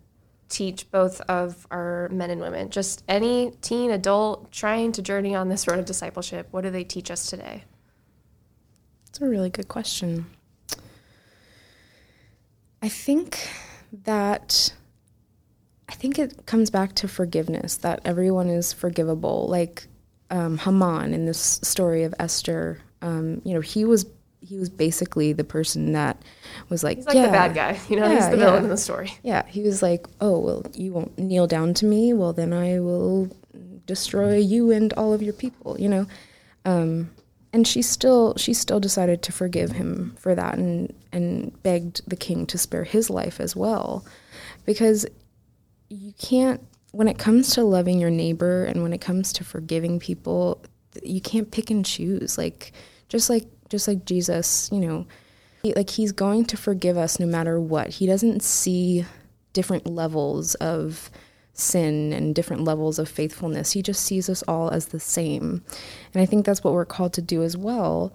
teach 0.48 0.90
both 0.90 1.20
of 1.22 1.66
our 1.70 2.08
men 2.10 2.30
and 2.30 2.40
women? 2.40 2.70
Just 2.70 3.02
any 3.08 3.52
teen, 3.62 3.90
adult 3.90 4.50
trying 4.52 4.92
to 4.92 5.02
journey 5.02 5.34
on 5.34 5.48
this 5.48 5.66
road 5.66 5.78
of 5.78 5.84
discipleship. 5.84 6.48
What 6.50 6.62
do 6.62 6.70
they 6.70 6.84
teach 6.84 7.10
us 7.10 7.28
today? 7.28 7.64
It's 9.08 9.20
a 9.20 9.26
really 9.26 9.50
good 9.50 9.68
question. 9.68 10.26
I 12.82 12.88
think 12.88 13.48
that 14.04 14.74
I 15.88 15.94
think 15.94 16.18
it 16.18 16.46
comes 16.46 16.70
back 16.70 16.94
to 16.96 17.08
forgiveness 17.08 17.76
that 17.78 18.00
everyone 18.04 18.48
is 18.48 18.72
forgivable. 18.72 19.46
Like 19.48 19.86
um, 20.30 20.58
Haman 20.58 21.14
in 21.14 21.24
this 21.24 21.60
story 21.62 22.02
of 22.02 22.14
Esther, 22.18 22.80
um, 23.02 23.40
you 23.44 23.54
know, 23.54 23.60
he 23.60 23.84
was 23.84 24.04
he 24.46 24.56
was 24.56 24.70
basically 24.70 25.32
the 25.32 25.44
person 25.44 25.92
that 25.92 26.22
was 26.68 26.84
like, 26.84 26.98
he's 26.98 27.06
like 27.06 27.16
yeah, 27.16 27.26
the 27.26 27.32
bad 27.32 27.54
guy, 27.54 27.78
you 27.88 27.96
know, 27.96 28.06
yeah, 28.06 28.14
he's 28.14 28.30
the 28.30 28.36
villain 28.36 28.64
in 28.64 28.70
the 28.70 28.76
story. 28.76 29.12
Yeah, 29.22 29.44
he 29.46 29.62
was 29.62 29.82
like, 29.82 30.06
oh 30.20 30.38
well, 30.38 30.62
you 30.74 30.92
won't 30.92 31.18
kneel 31.18 31.46
down 31.46 31.74
to 31.74 31.86
me, 31.86 32.12
well 32.12 32.32
then 32.32 32.52
I 32.52 32.80
will 32.80 33.28
destroy 33.86 34.36
you 34.36 34.70
and 34.70 34.92
all 34.94 35.12
of 35.12 35.22
your 35.22 35.32
people, 35.32 35.76
you 35.78 35.88
know. 35.88 36.06
Um, 36.64 37.10
and 37.52 37.66
she 37.66 37.80
still 37.80 38.34
she 38.36 38.52
still 38.52 38.80
decided 38.80 39.22
to 39.22 39.32
forgive 39.32 39.72
him 39.72 40.14
for 40.18 40.34
that 40.34 40.58
and 40.58 40.92
and 41.12 41.62
begged 41.62 42.02
the 42.06 42.16
king 42.16 42.46
to 42.46 42.58
spare 42.58 42.84
his 42.84 43.08
life 43.08 43.40
as 43.40 43.56
well 43.56 44.04
because 44.66 45.06
you 45.88 46.12
can't 46.18 46.60
when 46.92 47.08
it 47.08 47.18
comes 47.18 47.54
to 47.54 47.64
loving 47.64 47.98
your 47.98 48.10
neighbor 48.10 48.64
and 48.64 48.82
when 48.82 48.92
it 48.92 49.00
comes 49.00 49.32
to 49.32 49.44
forgiving 49.44 49.98
people 49.98 50.62
you 51.02 51.20
can't 51.20 51.50
pick 51.50 51.70
and 51.70 51.86
choose 51.86 52.36
like 52.36 52.72
just 53.08 53.30
like 53.30 53.46
just 53.68 53.88
like 53.88 54.04
Jesus 54.04 54.70
you 54.72 54.80
know 54.80 55.06
he, 55.62 55.74
like 55.74 55.90
he's 55.90 56.12
going 56.12 56.44
to 56.46 56.56
forgive 56.56 56.96
us 56.96 57.18
no 57.18 57.26
matter 57.26 57.60
what 57.60 57.88
he 57.88 58.06
doesn't 58.06 58.42
see 58.42 59.04
different 59.52 59.86
levels 59.86 60.54
of 60.56 61.10
sin 61.58 62.12
and 62.12 62.34
different 62.34 62.62
levels 62.64 62.98
of 62.98 63.08
faithfulness. 63.08 63.72
He 63.72 63.82
just 63.82 64.04
sees 64.04 64.28
us 64.28 64.44
all 64.46 64.70
as 64.70 64.86
the 64.86 65.00
same. 65.00 65.64
And 66.12 66.22
I 66.22 66.26
think 66.26 66.44
that's 66.44 66.62
what 66.62 66.74
we're 66.74 66.84
called 66.84 67.14
to 67.14 67.22
do 67.22 67.42
as 67.42 67.56
well. 67.56 68.12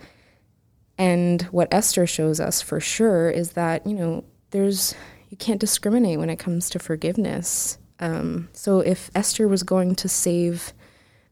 And 0.97 1.41
what 1.43 1.73
Esther 1.73 2.05
shows 2.05 2.39
us 2.39 2.61
for 2.61 2.79
sure 2.79 3.29
is 3.29 3.53
that, 3.53 3.85
you 3.87 3.95
know, 3.95 4.23
there's, 4.51 4.93
you 5.29 5.37
can't 5.37 5.59
discriminate 5.59 6.19
when 6.19 6.29
it 6.29 6.37
comes 6.37 6.69
to 6.69 6.79
forgiveness. 6.79 7.79
Um, 7.99 8.49
so 8.53 8.79
if 8.79 9.09
Esther 9.15 9.47
was 9.47 9.63
going 9.63 9.95
to 9.95 10.07
save 10.07 10.73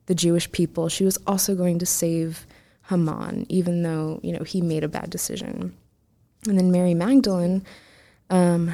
the 0.07 0.15
Jewish 0.15 0.51
people, 0.51 0.89
she 0.89 1.05
was 1.05 1.19
also 1.27 1.55
going 1.55 1.77
to 1.79 1.85
save 1.85 2.47
Haman, 2.89 3.45
even 3.49 3.83
though, 3.83 4.19
you 4.23 4.33
know, 4.33 4.43
he 4.43 4.61
made 4.61 4.83
a 4.83 4.87
bad 4.87 5.09
decision. 5.09 5.75
And 6.47 6.57
then 6.57 6.71
Mary 6.71 6.93
Magdalene, 6.93 7.63
um, 8.29 8.73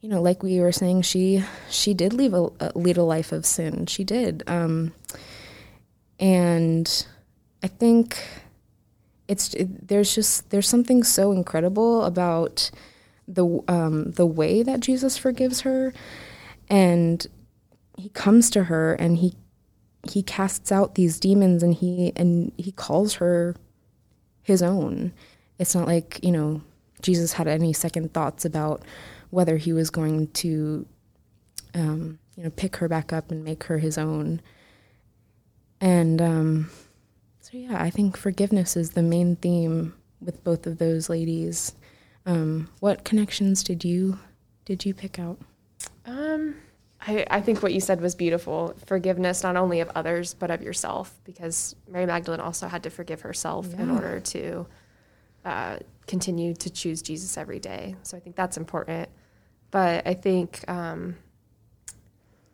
you 0.00 0.08
know, 0.08 0.22
like 0.22 0.42
we 0.42 0.60
were 0.60 0.72
saying, 0.72 1.02
she 1.02 1.44
she 1.68 1.92
did 1.92 2.12
leave 2.12 2.34
a, 2.34 2.50
lead 2.74 2.96
a 2.96 3.02
life 3.02 3.32
of 3.32 3.44
sin. 3.44 3.86
She 3.86 4.04
did, 4.04 4.44
um, 4.46 4.92
and 6.20 7.06
I 7.62 7.66
think 7.66 8.18
it's 9.26 9.54
it, 9.54 9.88
there's 9.88 10.14
just 10.14 10.50
there's 10.50 10.68
something 10.68 11.02
so 11.02 11.32
incredible 11.32 12.04
about 12.04 12.70
the 13.26 13.60
um, 13.66 14.12
the 14.12 14.26
way 14.26 14.62
that 14.62 14.80
Jesus 14.80 15.16
forgives 15.16 15.62
her, 15.62 15.92
and 16.68 17.26
he 17.96 18.08
comes 18.10 18.50
to 18.50 18.64
her 18.64 18.94
and 18.94 19.18
he 19.18 19.34
he 20.10 20.22
casts 20.22 20.72
out 20.72 20.94
these 20.94 21.20
demons 21.20 21.62
and 21.62 21.74
he 21.74 22.12
and 22.16 22.52
he 22.56 22.72
calls 22.72 23.14
her 23.14 23.54
his 24.42 24.62
own. 24.62 25.12
It's 25.58 25.74
not 25.74 25.86
like 25.86 26.20
you 26.22 26.32
know 26.32 26.62
Jesus 27.02 27.34
had 27.34 27.48
any 27.48 27.72
second 27.72 28.12
thoughts 28.12 28.44
about 28.44 28.82
whether 29.30 29.56
he 29.56 29.72
was 29.72 29.90
going 29.90 30.28
to, 30.28 30.86
um, 31.74 32.18
you 32.36 32.44
know, 32.44 32.50
pick 32.50 32.76
her 32.76 32.88
back 32.88 33.12
up 33.12 33.30
and 33.30 33.44
make 33.44 33.64
her 33.64 33.78
his 33.78 33.98
own. 33.98 34.40
And 35.80 36.20
um, 36.20 36.70
so, 37.40 37.50
yeah, 37.52 37.80
I 37.80 37.90
think 37.90 38.16
forgiveness 38.16 38.76
is 38.76 38.92
the 38.92 39.02
main 39.02 39.36
theme 39.36 39.94
with 40.20 40.42
both 40.42 40.66
of 40.66 40.78
those 40.78 41.08
ladies. 41.08 41.74
Um, 42.26 42.68
what 42.80 43.04
connections 43.04 43.62
did 43.62 43.84
you 43.84 44.18
did 44.64 44.84
you 44.84 44.92
pick 44.92 45.18
out? 45.18 45.38
Um, 46.04 46.56
I, 47.08 47.24
I 47.30 47.40
think 47.40 47.62
what 47.62 47.72
you 47.72 47.80
said 47.80 48.02
was 48.02 48.14
beautiful. 48.14 48.74
Forgiveness 48.84 49.42
not 49.42 49.56
only 49.56 49.80
of 49.80 49.90
others 49.94 50.34
but 50.34 50.50
of 50.50 50.62
yourself, 50.62 51.18
because 51.24 51.74
Mary 51.88 52.04
Magdalene 52.04 52.40
also 52.40 52.68
had 52.68 52.82
to 52.82 52.90
forgive 52.90 53.22
herself 53.22 53.66
yeah. 53.70 53.82
in 53.82 53.90
order 53.90 54.20
to 54.20 54.66
uh, 55.44 55.78
continue 56.06 56.52
to 56.54 56.68
choose 56.68 57.00
Jesus 57.00 57.38
every 57.38 57.58
day. 57.58 57.96
So 58.02 58.16
I 58.16 58.20
think 58.20 58.36
that's 58.36 58.58
important. 58.58 59.08
But 59.70 60.06
I 60.06 60.12
think 60.12 60.62
um, 60.68 61.16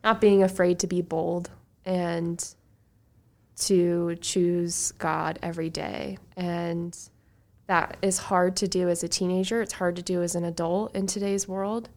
not 0.03 0.21
being 0.21 0.41
afraid 0.41 0.79
to 0.79 0.87
be 0.87 1.01
bold 1.01 1.49
and 1.83 2.43
to 3.57 4.15
choose 4.21 4.93
God 4.93 5.37
every 5.43 5.69
day. 5.69 6.17
And 6.37 6.97
that 7.67 7.97
is 8.01 8.17
hard 8.17 8.55
to 8.57 8.67
do 8.69 8.87
as 8.87 9.03
a 9.03 9.07
teenager, 9.09 9.61
it's 9.61 9.73
hard 9.73 9.97
to 9.97 10.01
do 10.01 10.21
as 10.21 10.35
an 10.35 10.45
adult 10.45 10.95
in 10.95 11.07
today's 11.07 11.45
world. 11.45 11.89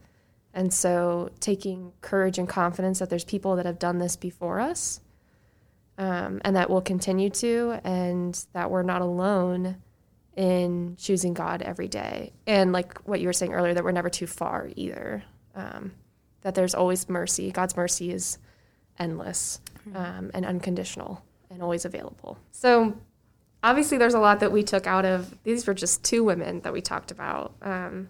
And 0.58 0.74
so 0.74 1.30
taking 1.38 1.92
courage 2.00 2.36
and 2.36 2.48
confidence 2.48 2.98
that 2.98 3.10
there's 3.10 3.22
people 3.22 3.54
that 3.54 3.64
have 3.64 3.78
done 3.78 3.98
this 3.98 4.16
before 4.16 4.58
us 4.58 4.98
um, 5.98 6.40
and 6.44 6.56
that 6.56 6.68
will 6.68 6.80
continue 6.80 7.30
to, 7.30 7.78
and 7.84 8.44
that 8.54 8.68
we're 8.68 8.82
not 8.82 9.00
alone 9.00 9.76
in 10.36 10.96
choosing 10.98 11.32
God 11.32 11.62
every 11.62 11.86
day. 11.86 12.32
And 12.44 12.72
like 12.72 12.98
what 13.02 13.20
you 13.20 13.28
were 13.28 13.32
saying 13.32 13.52
earlier, 13.52 13.72
that 13.72 13.84
we're 13.84 13.92
never 13.92 14.10
too 14.10 14.26
far 14.26 14.68
either. 14.74 15.22
Um, 15.54 15.92
that 16.40 16.56
there's 16.56 16.74
always 16.74 17.08
mercy. 17.08 17.52
God's 17.52 17.76
mercy 17.76 18.10
is 18.10 18.38
endless 18.98 19.60
um, 19.94 20.32
and 20.34 20.44
unconditional 20.44 21.22
and 21.50 21.62
always 21.62 21.84
available. 21.84 22.36
So 22.50 22.96
obviously, 23.62 23.96
there's 23.96 24.14
a 24.14 24.20
lot 24.20 24.40
that 24.40 24.50
we 24.50 24.64
took 24.64 24.88
out 24.88 25.04
of 25.04 25.38
these 25.44 25.68
were 25.68 25.74
just 25.74 26.02
two 26.02 26.24
women 26.24 26.62
that 26.62 26.72
we 26.72 26.80
talked 26.80 27.12
about. 27.12 27.54
Um, 27.62 28.08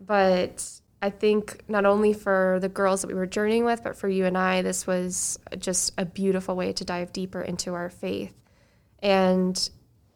but 0.00 0.80
I 1.02 1.10
think 1.10 1.62
not 1.68 1.84
only 1.84 2.12
for 2.12 2.58
the 2.60 2.68
girls 2.68 3.02
that 3.02 3.08
we 3.08 3.14
were 3.14 3.26
journeying 3.26 3.64
with, 3.64 3.84
but 3.84 3.96
for 3.96 4.08
you 4.08 4.24
and 4.24 4.36
I, 4.36 4.62
this 4.62 4.86
was 4.86 5.38
just 5.58 5.92
a 5.98 6.06
beautiful 6.06 6.56
way 6.56 6.72
to 6.72 6.84
dive 6.84 7.12
deeper 7.12 7.42
into 7.42 7.74
our 7.74 7.90
faith. 7.90 8.32
And 9.02 9.70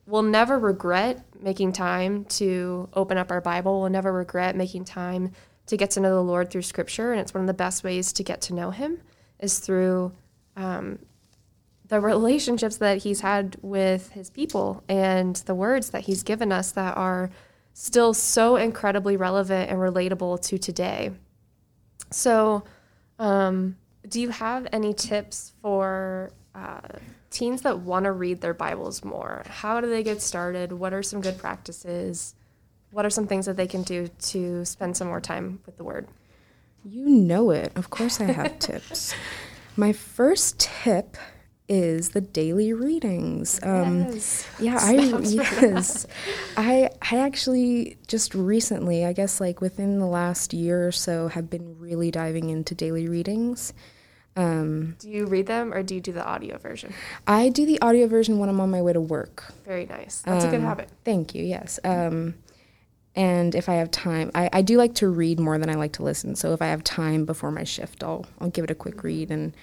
we'll 0.06 0.22
never 0.22 0.58
regret 0.58 1.22
making 1.40 1.72
time 1.72 2.24
to 2.24 2.88
open 2.94 3.18
up 3.18 3.30
our 3.30 3.40
Bible. 3.40 3.80
We'll 3.80 3.90
never 3.90 4.12
regret 4.12 4.56
making 4.56 4.84
time 4.84 5.32
to 5.66 5.76
get 5.76 5.92
to 5.92 6.00
know 6.00 6.14
the 6.14 6.22
Lord 6.22 6.50
through 6.50 6.62
Scripture. 6.62 7.12
And 7.12 7.20
it's 7.20 7.34
one 7.34 7.42
of 7.42 7.46
the 7.46 7.54
best 7.54 7.84
ways 7.84 8.12
to 8.14 8.24
get 8.24 8.40
to 8.42 8.54
know 8.54 8.70
Him 8.70 9.00
is 9.38 9.58
through 9.58 10.12
um, 10.56 10.98
the 11.88 12.00
relationships 12.00 12.78
that 12.78 12.98
He's 12.98 13.20
had 13.20 13.56
with 13.60 14.10
His 14.10 14.30
people 14.30 14.82
and 14.88 15.36
the 15.36 15.54
words 15.54 15.90
that 15.90 16.02
He's 16.02 16.22
given 16.22 16.52
us 16.52 16.72
that 16.72 16.96
are 16.96 17.30
still 17.80 18.12
so 18.12 18.56
incredibly 18.56 19.16
relevant 19.16 19.70
and 19.70 19.78
relatable 19.78 20.38
to 20.42 20.58
today. 20.58 21.10
So, 22.10 22.62
um, 23.18 23.78
do 24.06 24.20
you 24.20 24.28
have 24.28 24.66
any 24.70 24.92
tips 24.92 25.54
for 25.62 26.30
uh, 26.54 26.80
teens 27.30 27.62
that 27.62 27.78
want 27.78 28.04
to 28.04 28.12
read 28.12 28.42
their 28.42 28.52
Bibles 28.52 29.02
more, 29.02 29.44
how 29.48 29.80
do 29.80 29.88
they 29.88 30.02
get 30.02 30.20
started? 30.20 30.72
What 30.72 30.92
are 30.92 31.02
some 31.02 31.22
good 31.22 31.38
practices? 31.38 32.34
What 32.90 33.06
are 33.06 33.10
some 33.10 33.26
things 33.26 33.46
that 33.46 33.56
they 33.56 33.66
can 33.66 33.82
do 33.82 34.08
to 34.08 34.64
spend 34.66 34.98
some 34.98 35.08
more 35.08 35.20
time 35.20 35.60
with 35.64 35.78
the 35.78 35.84
Word? 35.84 36.06
You 36.84 37.08
know 37.08 37.50
it. 37.50 37.72
Of 37.76 37.88
course, 37.88 38.20
I 38.20 38.24
have 38.24 38.58
tips. 38.58 39.14
My 39.76 39.94
first 39.94 40.58
tip 40.58 41.16
is 41.70 42.10
the 42.10 42.20
daily 42.20 42.72
readings. 42.72 43.60
Um, 43.62 44.00
yes. 44.00 44.46
Yeah, 44.58 44.78
I 44.80 44.92
yes, 45.22 46.06
I 46.56 46.90
I 47.00 47.18
actually 47.18 47.96
just 48.08 48.34
recently, 48.34 49.06
I 49.06 49.12
guess 49.12 49.40
like 49.40 49.60
within 49.60 50.00
the 50.00 50.06
last 50.06 50.52
year 50.52 50.86
or 50.86 50.92
so, 50.92 51.28
have 51.28 51.48
been 51.48 51.78
really 51.78 52.10
diving 52.10 52.50
into 52.50 52.74
daily 52.74 53.08
readings. 53.08 53.72
Um, 54.36 54.96
do 54.98 55.08
you 55.08 55.26
read 55.26 55.46
them 55.46 55.72
or 55.72 55.82
do 55.82 55.94
you 55.94 56.00
do 56.00 56.12
the 56.12 56.24
audio 56.24 56.58
version? 56.58 56.92
I 57.26 57.48
do 57.48 57.64
the 57.64 57.80
audio 57.80 58.06
version 58.06 58.38
when 58.38 58.48
I'm 58.48 58.60
on 58.60 58.70
my 58.70 58.82
way 58.82 58.92
to 58.92 59.00
work. 59.00 59.52
Very 59.64 59.86
nice. 59.86 60.22
That's 60.22 60.44
um, 60.44 60.48
a 60.48 60.52
good 60.52 60.60
um, 60.60 60.66
habit. 60.66 60.88
Thank 61.04 61.34
you. 61.34 61.44
Yes. 61.44 61.78
Um, 61.84 62.34
and 63.14 63.54
if 63.54 63.68
I 63.68 63.74
have 63.74 63.90
time, 63.90 64.30
I, 64.34 64.48
I 64.52 64.62
do 64.62 64.76
like 64.76 64.94
to 64.96 65.08
read 65.08 65.40
more 65.40 65.58
than 65.58 65.68
I 65.68 65.74
like 65.74 65.92
to 65.94 66.02
listen. 66.02 66.36
So 66.36 66.52
if 66.52 66.62
I 66.62 66.66
have 66.66 66.84
time 66.84 67.24
before 67.24 67.50
my 67.50 67.64
shift, 67.64 68.02
I'll 68.02 68.26
I'll 68.40 68.50
give 68.50 68.64
it 68.64 68.70
a 68.70 68.74
quick 68.74 69.02
read. 69.02 69.30
And 69.30 69.54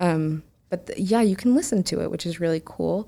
um, 0.00 0.44
but 0.72 0.86
the, 0.86 0.98
yeah, 0.98 1.20
you 1.20 1.36
can 1.36 1.54
listen 1.54 1.82
to 1.82 2.00
it, 2.00 2.10
which 2.10 2.24
is 2.24 2.40
really 2.40 2.62
cool. 2.64 3.06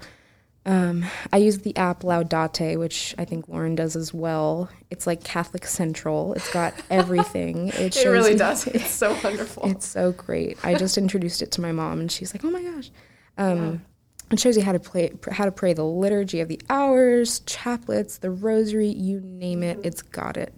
Um, 0.66 1.06
I 1.32 1.38
use 1.38 1.60
the 1.60 1.74
app 1.78 2.02
Laudate, 2.02 2.78
which 2.78 3.14
I 3.16 3.24
think 3.24 3.48
Lauren 3.48 3.74
does 3.74 3.96
as 3.96 4.12
well. 4.12 4.68
It's 4.90 5.06
like 5.06 5.24
Catholic 5.24 5.64
Central. 5.64 6.34
It's 6.34 6.52
got 6.52 6.74
everything. 6.90 7.68
It, 7.68 7.96
it 7.96 8.06
really 8.06 8.36
does. 8.36 8.66
It's 8.74 8.90
so 8.90 9.16
wonderful. 9.24 9.62
It's 9.64 9.86
so 9.86 10.12
great. 10.12 10.58
I 10.62 10.74
just 10.74 10.98
introduced 10.98 11.40
it 11.40 11.52
to 11.52 11.62
my 11.62 11.72
mom, 11.72 12.00
and 12.00 12.12
she's 12.12 12.34
like, 12.34 12.44
"Oh 12.44 12.50
my 12.50 12.62
gosh!" 12.62 12.90
Um, 13.38 13.64
yeah. 13.64 14.32
It 14.32 14.40
shows 14.40 14.58
you 14.58 14.62
how 14.62 14.72
to 14.72 14.78
play, 14.78 15.14
how 15.32 15.46
to 15.46 15.52
pray 15.52 15.72
the 15.72 15.86
liturgy 15.86 16.40
of 16.40 16.48
the 16.48 16.60
hours, 16.68 17.40
chaplets, 17.46 18.20
the 18.20 18.30
rosary, 18.30 18.88
you 18.88 19.20
name 19.20 19.62
it, 19.62 19.78
mm-hmm. 19.78 19.86
it's 19.86 20.02
got 20.02 20.36
it. 20.36 20.54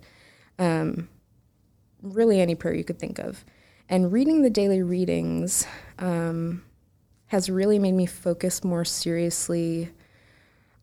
Um, 0.59 1.09
really, 2.03 2.41
any 2.41 2.57
prayer 2.57 2.75
you 2.75 2.83
could 2.83 2.99
think 2.99 3.21
of. 3.21 3.45
And 3.89 4.13
reading 4.13 4.43
the 4.43 4.51
daily 4.51 4.83
readings 4.83 5.65
um, 6.01 6.65
has 7.29 7.51
really 7.51 7.79
made 7.79 7.93
me 7.93 8.07
focus 8.07 8.63
more 8.63 8.85
seriously 8.85 9.91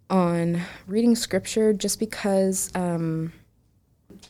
on 0.09 0.61
reading 0.87 1.15
scripture 1.15 1.73
just 1.73 1.99
because 1.99 2.69
um, 2.75 3.31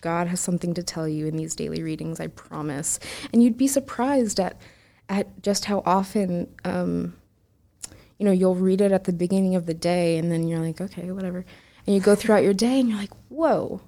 God 0.02 0.28
has 0.28 0.40
something 0.40 0.74
to 0.76 0.84
tell 0.84 1.08
you 1.08 1.28
in 1.28 1.36
these 1.38 1.56
daily 1.56 1.82
readings, 1.82 2.20
I 2.20 2.28
promise. 2.28 3.00
And 3.32 3.44
you'd 3.44 3.58
be 3.58 3.68
surprised 3.68 4.40
at, 4.40 4.58
at 5.10 5.42
just 5.42 5.66
how 5.66 5.82
often, 5.86 6.54
um, 6.64 7.16
you 8.20 8.26
know, 8.26 8.32
you'll 8.32 8.56
read 8.56 8.82
it 8.82 8.92
at 8.92 9.06
the 9.06 9.14
beginning 9.14 9.56
of 9.56 9.66
the 9.66 9.74
day 9.74 10.18
and 10.18 10.32
then 10.32 10.48
you're 10.48 10.60
like, 10.60 10.80
okay, 10.80 11.12
whatever. 11.12 11.46
And 11.86 11.96
you 11.96 12.02
go 12.02 12.16
throughout 12.16 12.44
your 12.44 12.54
day 12.54 12.80
and 12.80 12.90
you're 12.90 12.98
like, 12.98 13.14
whoa, 13.30 13.82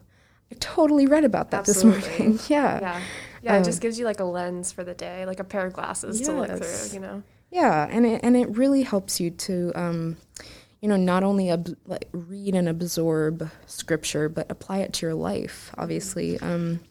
I 0.51 0.55
totally 0.60 1.05
read 1.05 1.24
about 1.24 1.51
that 1.51 1.70
Absolutely. 1.70 2.01
this 2.01 2.20
morning. 2.20 2.39
yeah. 2.50 2.79
Yeah. 2.82 3.01
Yeah, 3.41 3.55
um, 3.58 3.62
it 3.62 3.65
just 3.65 3.79
gives 3.79 4.00
you 4.00 4.05
like 4.05 4.20
a 4.20 4.24
lens 4.24 4.72
for 4.72 4.84
the 4.84 4.96
day, 4.96 5.27
like 5.27 5.39
a 5.39 5.44
pair 5.44 5.67
of 5.67 5.74
glasses 5.74 6.20
yes. 6.20 6.27
to 6.27 6.34
look 6.34 6.50
through, 6.50 6.94
you 6.94 7.00
know. 7.00 7.22
Yeah, 7.52 7.88
and 7.90 8.06
it 8.06 8.22
and 8.24 8.36
it 8.36 8.58
really 8.58 8.84
helps 8.84 9.20
you 9.20 9.32
to, 9.32 9.72
um, 9.75 10.18
you 10.82 10.90
know, 10.90 10.98
not 10.98 11.24
only 11.24 11.50
ab- 11.50 11.78
like 11.86 12.10
read 12.12 12.56
and 12.56 12.68
absorb 12.68 13.50
scripture, 13.66 14.28
but 14.30 14.50
apply 14.52 14.80
it 14.80 14.94
to 14.94 15.06
your 15.06 15.16
life. 15.16 15.72
Obviously, 15.78 16.40
um, 16.40 16.82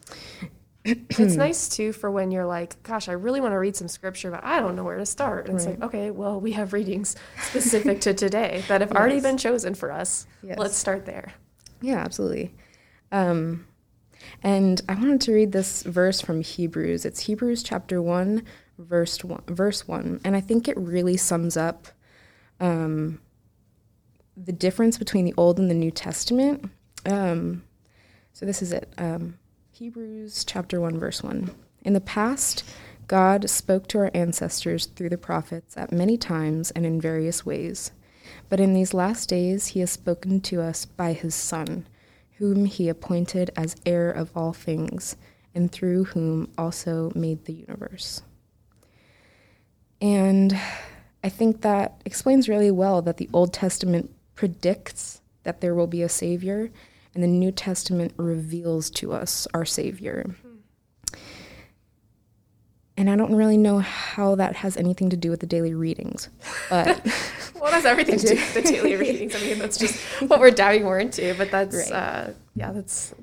it's 0.85 1.35
nice 1.35 1.67
too 1.67 1.91
for 1.91 2.11
when 2.11 2.31
you're 2.31 2.45
like, 2.45 2.81
gosh, 2.83 3.09
I 3.09 3.13
really 3.13 3.41
want 3.41 3.53
to 3.53 3.57
read 3.57 3.75
some 3.75 3.87
scripture, 3.87 4.31
but 4.31 4.43
I 4.43 4.59
don't 4.59 4.75
know 4.75 4.83
where 4.83 4.97
to 4.97 5.05
start. 5.05 5.47
And 5.47 5.55
right. 5.55 5.61
it's 5.61 5.65
like, 5.65 5.83
okay, 5.83 6.11
well, 6.11 6.39
we 6.39 6.51
have 6.51 6.73
readings 6.73 7.15
specific 7.41 8.01
to 8.01 8.13
today 8.13 8.63
that 8.67 8.81
have 8.81 8.91
yes. 8.91 8.97
already 8.97 9.19
been 9.19 9.37
chosen 9.37 9.73
for 9.73 9.91
us. 9.91 10.27
Yes. 10.43 10.59
Let's 10.59 10.75
start 10.75 11.05
there. 11.05 11.33
Yeah, 11.81 11.97
absolutely. 11.97 12.53
Um, 13.11 13.67
and 14.43 14.81
I 14.87 14.93
wanted 14.93 15.21
to 15.21 15.33
read 15.33 15.51
this 15.51 15.83
verse 15.83 16.21
from 16.21 16.41
Hebrews. 16.41 17.05
It's 17.05 17.21
Hebrews 17.21 17.63
chapter 17.63 18.01
1, 18.01 18.43
verse 18.77 19.23
1, 19.23 19.43
verse 19.47 19.87
1. 19.87 20.21
And 20.23 20.35
I 20.35 20.41
think 20.41 20.67
it 20.67 20.77
really 20.77 21.17
sums 21.17 21.57
up 21.57 21.87
um, 22.59 23.19
the 24.35 24.51
difference 24.51 24.97
between 24.97 25.25
the 25.25 25.33
Old 25.37 25.59
and 25.59 25.69
the 25.69 25.75
New 25.75 25.91
Testament. 25.91 26.69
Um, 27.05 27.63
so 28.33 28.45
this 28.45 28.61
is 28.61 28.71
it 28.71 28.93
um, 28.97 29.37
Hebrews 29.71 30.43
chapter 30.45 30.79
1, 30.79 30.99
verse 30.99 31.23
1. 31.23 31.51
In 31.83 31.93
the 31.93 32.01
past, 32.01 32.63
God 33.07 33.49
spoke 33.49 33.87
to 33.89 33.99
our 33.99 34.11
ancestors 34.13 34.87
through 34.87 35.09
the 35.09 35.17
prophets 35.17 35.77
at 35.77 35.91
many 35.91 36.17
times 36.17 36.71
and 36.71 36.85
in 36.85 36.99
various 36.99 37.45
ways. 37.45 37.91
But 38.49 38.59
in 38.59 38.73
these 38.73 38.93
last 38.93 39.29
days, 39.29 39.67
he 39.67 39.81
has 39.81 39.91
spoken 39.91 40.41
to 40.41 40.61
us 40.61 40.85
by 40.85 41.13
his 41.13 41.35
Son 41.35 41.85
whom 42.37 42.65
he 42.65 42.89
appointed 42.89 43.49
as 43.55 43.75
heir 43.85 44.11
of 44.11 44.29
all 44.35 44.53
things, 44.53 45.15
and 45.53 45.71
through 45.71 46.05
whom 46.05 46.51
also 46.57 47.11
made 47.15 47.45
the 47.45 47.53
universe. 47.53 48.21
And 50.01 50.59
I 51.23 51.29
think 51.29 51.61
that 51.61 52.01
explains 52.05 52.49
really 52.49 52.71
well 52.71 53.01
that 53.01 53.17
the 53.17 53.29
Old 53.33 53.53
Testament 53.53 54.13
predicts 54.35 55.21
that 55.43 55.61
there 55.61 55.73
will 55.73 55.87
be 55.87 56.01
a 56.01 56.09
Savior, 56.09 56.71
and 57.13 57.23
the 57.23 57.27
New 57.27 57.51
Testament 57.51 58.13
reveals 58.17 58.89
to 58.91 59.13
us 59.13 59.47
our 59.53 59.65
Savior. 59.65 60.35
And 62.97 63.09
I 63.09 63.15
don't 63.15 63.35
really 63.35 63.57
know 63.57 63.79
how 63.79 64.35
that 64.35 64.57
has 64.57 64.77
anything 64.77 65.09
to 65.09 65.17
do 65.17 65.29
with 65.29 65.39
the 65.39 65.45
daily 65.45 65.73
readings, 65.73 66.29
but 66.69 67.03
well, 67.59 67.71
that's 67.71 67.85
everything 67.85 68.17
to 68.19 68.27
do 68.27 68.35
with 68.35 68.53
the 68.53 68.61
daily 68.73 68.95
readings. 68.95 69.35
I 69.35 69.39
mean, 69.39 69.59
that's 69.59 69.77
just 69.77 69.99
what 70.29 70.39
we're 70.39 70.51
diving 70.51 70.83
more 70.83 70.99
into. 70.99 71.33
But 71.35 71.51
that's 71.51 71.75
right. 71.75 71.91
uh, 71.91 72.29
yeah, 72.55 72.71
that's 72.71 73.13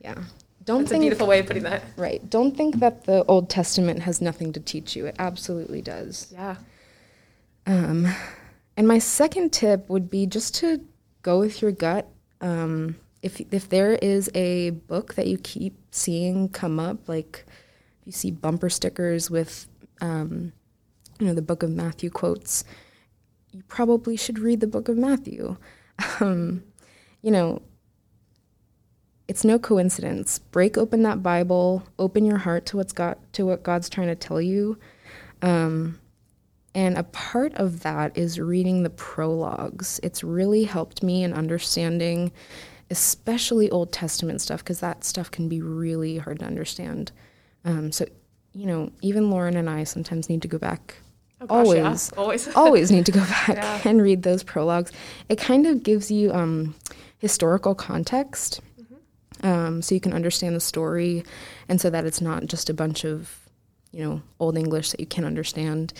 yeah. 0.00 0.22
Don't 0.64 0.80
that's 0.80 0.90
think, 0.90 1.00
a 1.00 1.04
beautiful 1.04 1.26
way 1.26 1.40
of 1.40 1.46
putting 1.46 1.64
that. 1.64 1.82
Right. 1.96 2.28
Don't 2.28 2.56
think 2.56 2.76
that 2.80 3.04
the 3.04 3.24
Old 3.24 3.50
Testament 3.50 4.00
has 4.00 4.20
nothing 4.20 4.52
to 4.52 4.60
teach 4.60 4.94
you. 4.94 5.06
It 5.06 5.16
absolutely 5.18 5.82
does. 5.82 6.28
Yeah. 6.32 6.56
Um, 7.66 8.08
and 8.76 8.86
my 8.86 8.98
second 8.98 9.52
tip 9.52 9.88
would 9.88 10.10
be 10.10 10.26
just 10.26 10.54
to 10.56 10.84
go 11.22 11.40
with 11.40 11.62
your 11.62 11.72
gut. 11.72 12.08
Um, 12.40 12.96
if 13.22 13.40
if 13.52 13.68
there 13.68 13.94
is 13.94 14.30
a 14.34 14.70
book 14.70 15.14
that 15.14 15.26
you 15.26 15.38
keep 15.38 15.76
seeing 15.90 16.48
come 16.48 16.80
up, 16.80 17.08
like 17.08 17.44
you 18.04 18.12
see 18.12 18.30
bumper 18.30 18.68
stickers 18.68 19.30
with, 19.30 19.68
um, 20.00 20.52
you 21.20 21.26
know, 21.26 21.34
the 21.34 21.42
Book 21.42 21.62
of 21.62 21.70
Matthew 21.70 22.10
quotes, 22.10 22.64
you 23.52 23.62
probably 23.68 24.16
should 24.16 24.38
read 24.38 24.60
the 24.60 24.66
Book 24.66 24.88
of 24.88 24.96
Matthew. 24.96 25.56
Um, 26.18 26.64
you 27.20 27.30
know, 27.30 27.62
it's 29.32 29.46
no 29.46 29.58
coincidence. 29.58 30.38
Break 30.38 30.76
open 30.76 31.04
that 31.04 31.22
Bible, 31.22 31.82
open 31.98 32.26
your 32.26 32.36
heart 32.36 32.66
to 32.66 32.76
what's 32.76 32.92
got 32.92 33.18
to 33.32 33.46
what 33.46 33.62
God's 33.62 33.88
trying 33.88 34.08
to 34.08 34.14
tell 34.14 34.42
you. 34.42 34.78
Um, 35.40 35.98
and 36.74 36.98
a 36.98 37.02
part 37.04 37.54
of 37.54 37.80
that 37.80 38.14
is 38.14 38.38
reading 38.38 38.82
the 38.82 38.90
prologues. 38.90 39.98
It's 40.02 40.22
really 40.22 40.64
helped 40.64 41.02
me 41.02 41.24
in 41.24 41.32
understanding, 41.32 42.30
especially 42.90 43.70
Old 43.70 43.90
Testament 43.90 44.42
stuff, 44.42 44.62
because 44.62 44.80
that 44.80 45.02
stuff 45.02 45.30
can 45.30 45.48
be 45.48 45.62
really 45.62 46.18
hard 46.18 46.40
to 46.40 46.44
understand. 46.44 47.10
Um, 47.64 47.90
so, 47.90 48.04
you 48.52 48.66
know, 48.66 48.92
even 49.00 49.30
Lauren 49.30 49.56
and 49.56 49.70
I 49.70 49.84
sometimes 49.84 50.28
need 50.28 50.42
to 50.42 50.48
go 50.48 50.58
back. 50.58 50.96
Oh 51.40 51.46
gosh, 51.46 51.56
always, 51.56 52.12
yeah. 52.12 52.20
always, 52.20 52.48
always 52.54 52.90
need 52.90 53.06
to 53.06 53.12
go 53.12 53.20
back 53.20 53.48
yeah. 53.48 53.80
and 53.86 54.02
read 54.02 54.24
those 54.24 54.42
prologues. 54.42 54.92
It 55.30 55.36
kind 55.36 55.66
of 55.66 55.82
gives 55.82 56.10
you 56.10 56.34
um, 56.34 56.74
historical 57.16 57.74
context. 57.74 58.60
Um, 59.42 59.82
so 59.82 59.94
you 59.94 60.00
can 60.00 60.12
understand 60.12 60.54
the 60.56 60.60
story, 60.60 61.24
and 61.68 61.80
so 61.80 61.90
that 61.90 62.04
it's 62.04 62.20
not 62.20 62.46
just 62.46 62.70
a 62.70 62.74
bunch 62.74 63.04
of, 63.04 63.38
you 63.92 64.04
know, 64.04 64.22
old 64.38 64.56
English 64.56 64.90
that 64.90 65.00
you 65.00 65.06
can't 65.06 65.26
understand. 65.26 65.92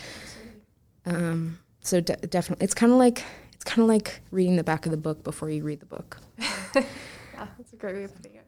Um, 1.07 1.59
so 1.81 2.01
de- 2.01 2.17
definitely, 2.17 2.65
it's 2.65 2.75
kind 2.75 2.93
of 2.93 2.99
like 2.99 3.23
it's 3.55 3.65
kind 3.65 3.83
of 3.83 3.89
like 3.89 4.21
reading 4.31 4.57
the 4.57 4.65
back 4.65 4.87
of 4.87 4.91
the 4.93 4.99
book 4.99 5.23
before 5.23 5.51
you 5.51 5.63
read 5.63 5.81
the 5.81 5.87
book. 5.87 6.19
yeah, 6.39 7.47
that's 7.57 7.73
a 7.73 7.77
great 7.77 7.95
way 7.95 8.05
of 8.05 8.15
putting 8.15 8.35
it. 8.35 8.47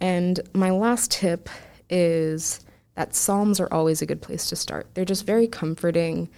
And 0.00 0.40
my 0.54 0.70
last 0.70 1.10
tip 1.10 1.48
is 1.88 2.60
that 2.94 3.14
Psalms 3.14 3.60
are 3.60 3.72
always 3.72 4.02
a 4.02 4.06
good 4.06 4.22
place 4.22 4.48
to 4.48 4.56
start. 4.56 4.86
They're 4.94 5.04
just 5.04 5.26
very 5.26 5.46
comforting. 5.46 6.28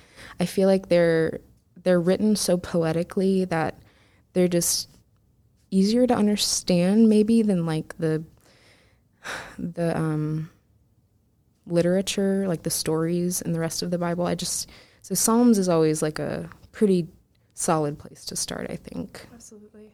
I 0.40 0.46
feel 0.46 0.68
like 0.68 0.88
they're 0.88 1.40
they're 1.82 2.00
written 2.00 2.36
so 2.36 2.56
poetically 2.56 3.44
that 3.46 3.78
they're 4.32 4.48
just 4.48 4.88
easier 5.72 6.06
to 6.06 6.14
understand 6.14 7.08
maybe 7.08 7.42
than 7.42 7.66
like 7.66 7.96
the 7.98 8.22
the 9.58 9.96
um 9.96 10.50
literature, 11.66 12.46
like 12.46 12.62
the 12.62 12.70
stories 12.70 13.40
and 13.42 13.54
the 13.54 13.60
rest 13.60 13.82
of 13.82 13.90
the 13.90 13.98
Bible. 13.98 14.26
I 14.26 14.34
just 14.34 14.70
so 15.02 15.14
Psalms 15.14 15.58
is 15.58 15.68
always 15.68 16.02
like 16.02 16.18
a 16.18 16.48
pretty 16.70 17.08
solid 17.54 17.98
place 17.98 18.24
to 18.26 18.36
start, 18.36 18.70
I 18.70 18.76
think. 18.76 19.26
Absolutely. 19.32 19.92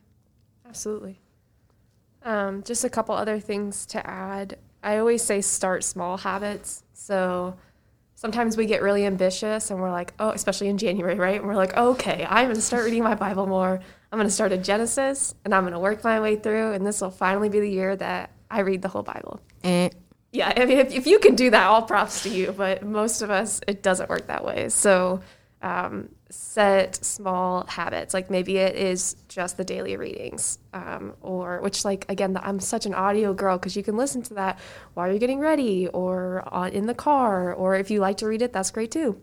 Absolutely. 0.67 1.21
Um, 2.25 2.63
just 2.63 2.85
a 2.85 2.91
couple 2.91 3.15
other 3.15 3.41
things 3.41 3.87
to 3.87 4.07
add. 4.07 4.59
I 4.83 4.99
always 4.99 5.23
say 5.23 5.41
start 5.41 5.83
small 5.83 6.19
habits. 6.19 6.83
So 6.93 7.57
sometimes 8.15 8.57
we 8.57 8.67
get 8.67 8.83
really 8.83 9.07
ambitious 9.07 9.71
and 9.71 9.81
we're 9.81 9.91
like, 9.91 10.13
oh, 10.19 10.31
especially 10.31 10.69
in 10.69 10.77
January, 10.77 11.15
right? 11.15 11.39
And 11.39 11.49
we're 11.49 11.57
like, 11.57 11.77
okay, 11.77 12.27
I'm 12.29 12.47
going 12.47 12.57
to 12.57 12.61
start 12.61 12.85
reading 12.85 13.03
my 13.03 13.15
Bible 13.15 13.47
more. 13.47 13.81
I'm 14.11 14.19
going 14.19 14.29
to 14.29 14.35
start 14.35 14.53
at 14.53 14.65
Genesis 14.65 15.35
and 15.45 15.55
I'm 15.55 15.63
going 15.63 15.73
to 15.73 15.79
work 15.79 16.03
my 16.03 16.21
way 16.21 16.37
through. 16.37 16.73
And 16.73 16.87
this 16.87 17.01
will 17.01 17.11
finally 17.11 17.49
be 17.49 17.61
the 17.61 17.71
year 17.71 17.95
that 17.97 18.31
I 18.51 18.61
read 18.61 18.83
the 18.83 18.89
whole 18.89 19.03
Bible. 19.03 19.41
Eh. 19.65 19.91
Yeah, 20.33 20.53
I 20.55 20.67
mean, 20.67 20.79
if, 20.79 20.93
if 20.93 21.07
you 21.07 21.19
can 21.19 21.35
do 21.35 21.51
that, 21.51 21.67
all 21.67 21.83
props 21.83 22.23
to 22.23 22.29
you. 22.29 22.53
But 22.53 22.83
most 22.83 23.23
of 23.23 23.31
us, 23.31 23.61
it 23.67 23.83
doesn't 23.83 24.11
work 24.11 24.27
that 24.27 24.45
way. 24.45 24.69
So 24.69 25.21
um, 25.63 26.09
set 26.31 27.03
small 27.05 27.65
habits 27.67 28.13
like 28.13 28.31
maybe 28.31 28.59
it 28.59 28.77
is 28.77 29.17
just 29.29 29.57
the 29.57 29.65
daily 29.65 29.97
readings 29.97 30.59
um, 30.75 31.15
or 31.23 31.61
which 31.63 31.85
like 31.85 32.05
again 32.09 32.39
i'm 32.43 32.61
such 32.61 32.85
an 32.85 32.93
audio 32.93 33.33
girl 33.33 33.57
because 33.57 33.75
you 33.75 33.83
can 33.83 33.97
listen 33.97 34.21
to 34.21 34.35
that 34.35 34.59
while 34.95 35.09
you're 35.09 35.19
getting 35.19 35.39
ready 35.39 35.89
or 35.89 36.47
on, 36.47 36.71
in 36.71 36.87
the 36.87 36.95
car 36.95 37.53
or 37.55 37.75
if 37.75 37.91
you 37.91 37.99
like 37.99 38.19
to 38.19 38.27
read 38.27 38.43
it 38.43 38.53
that's 38.53 38.71
great 38.71 38.91
too 38.91 39.19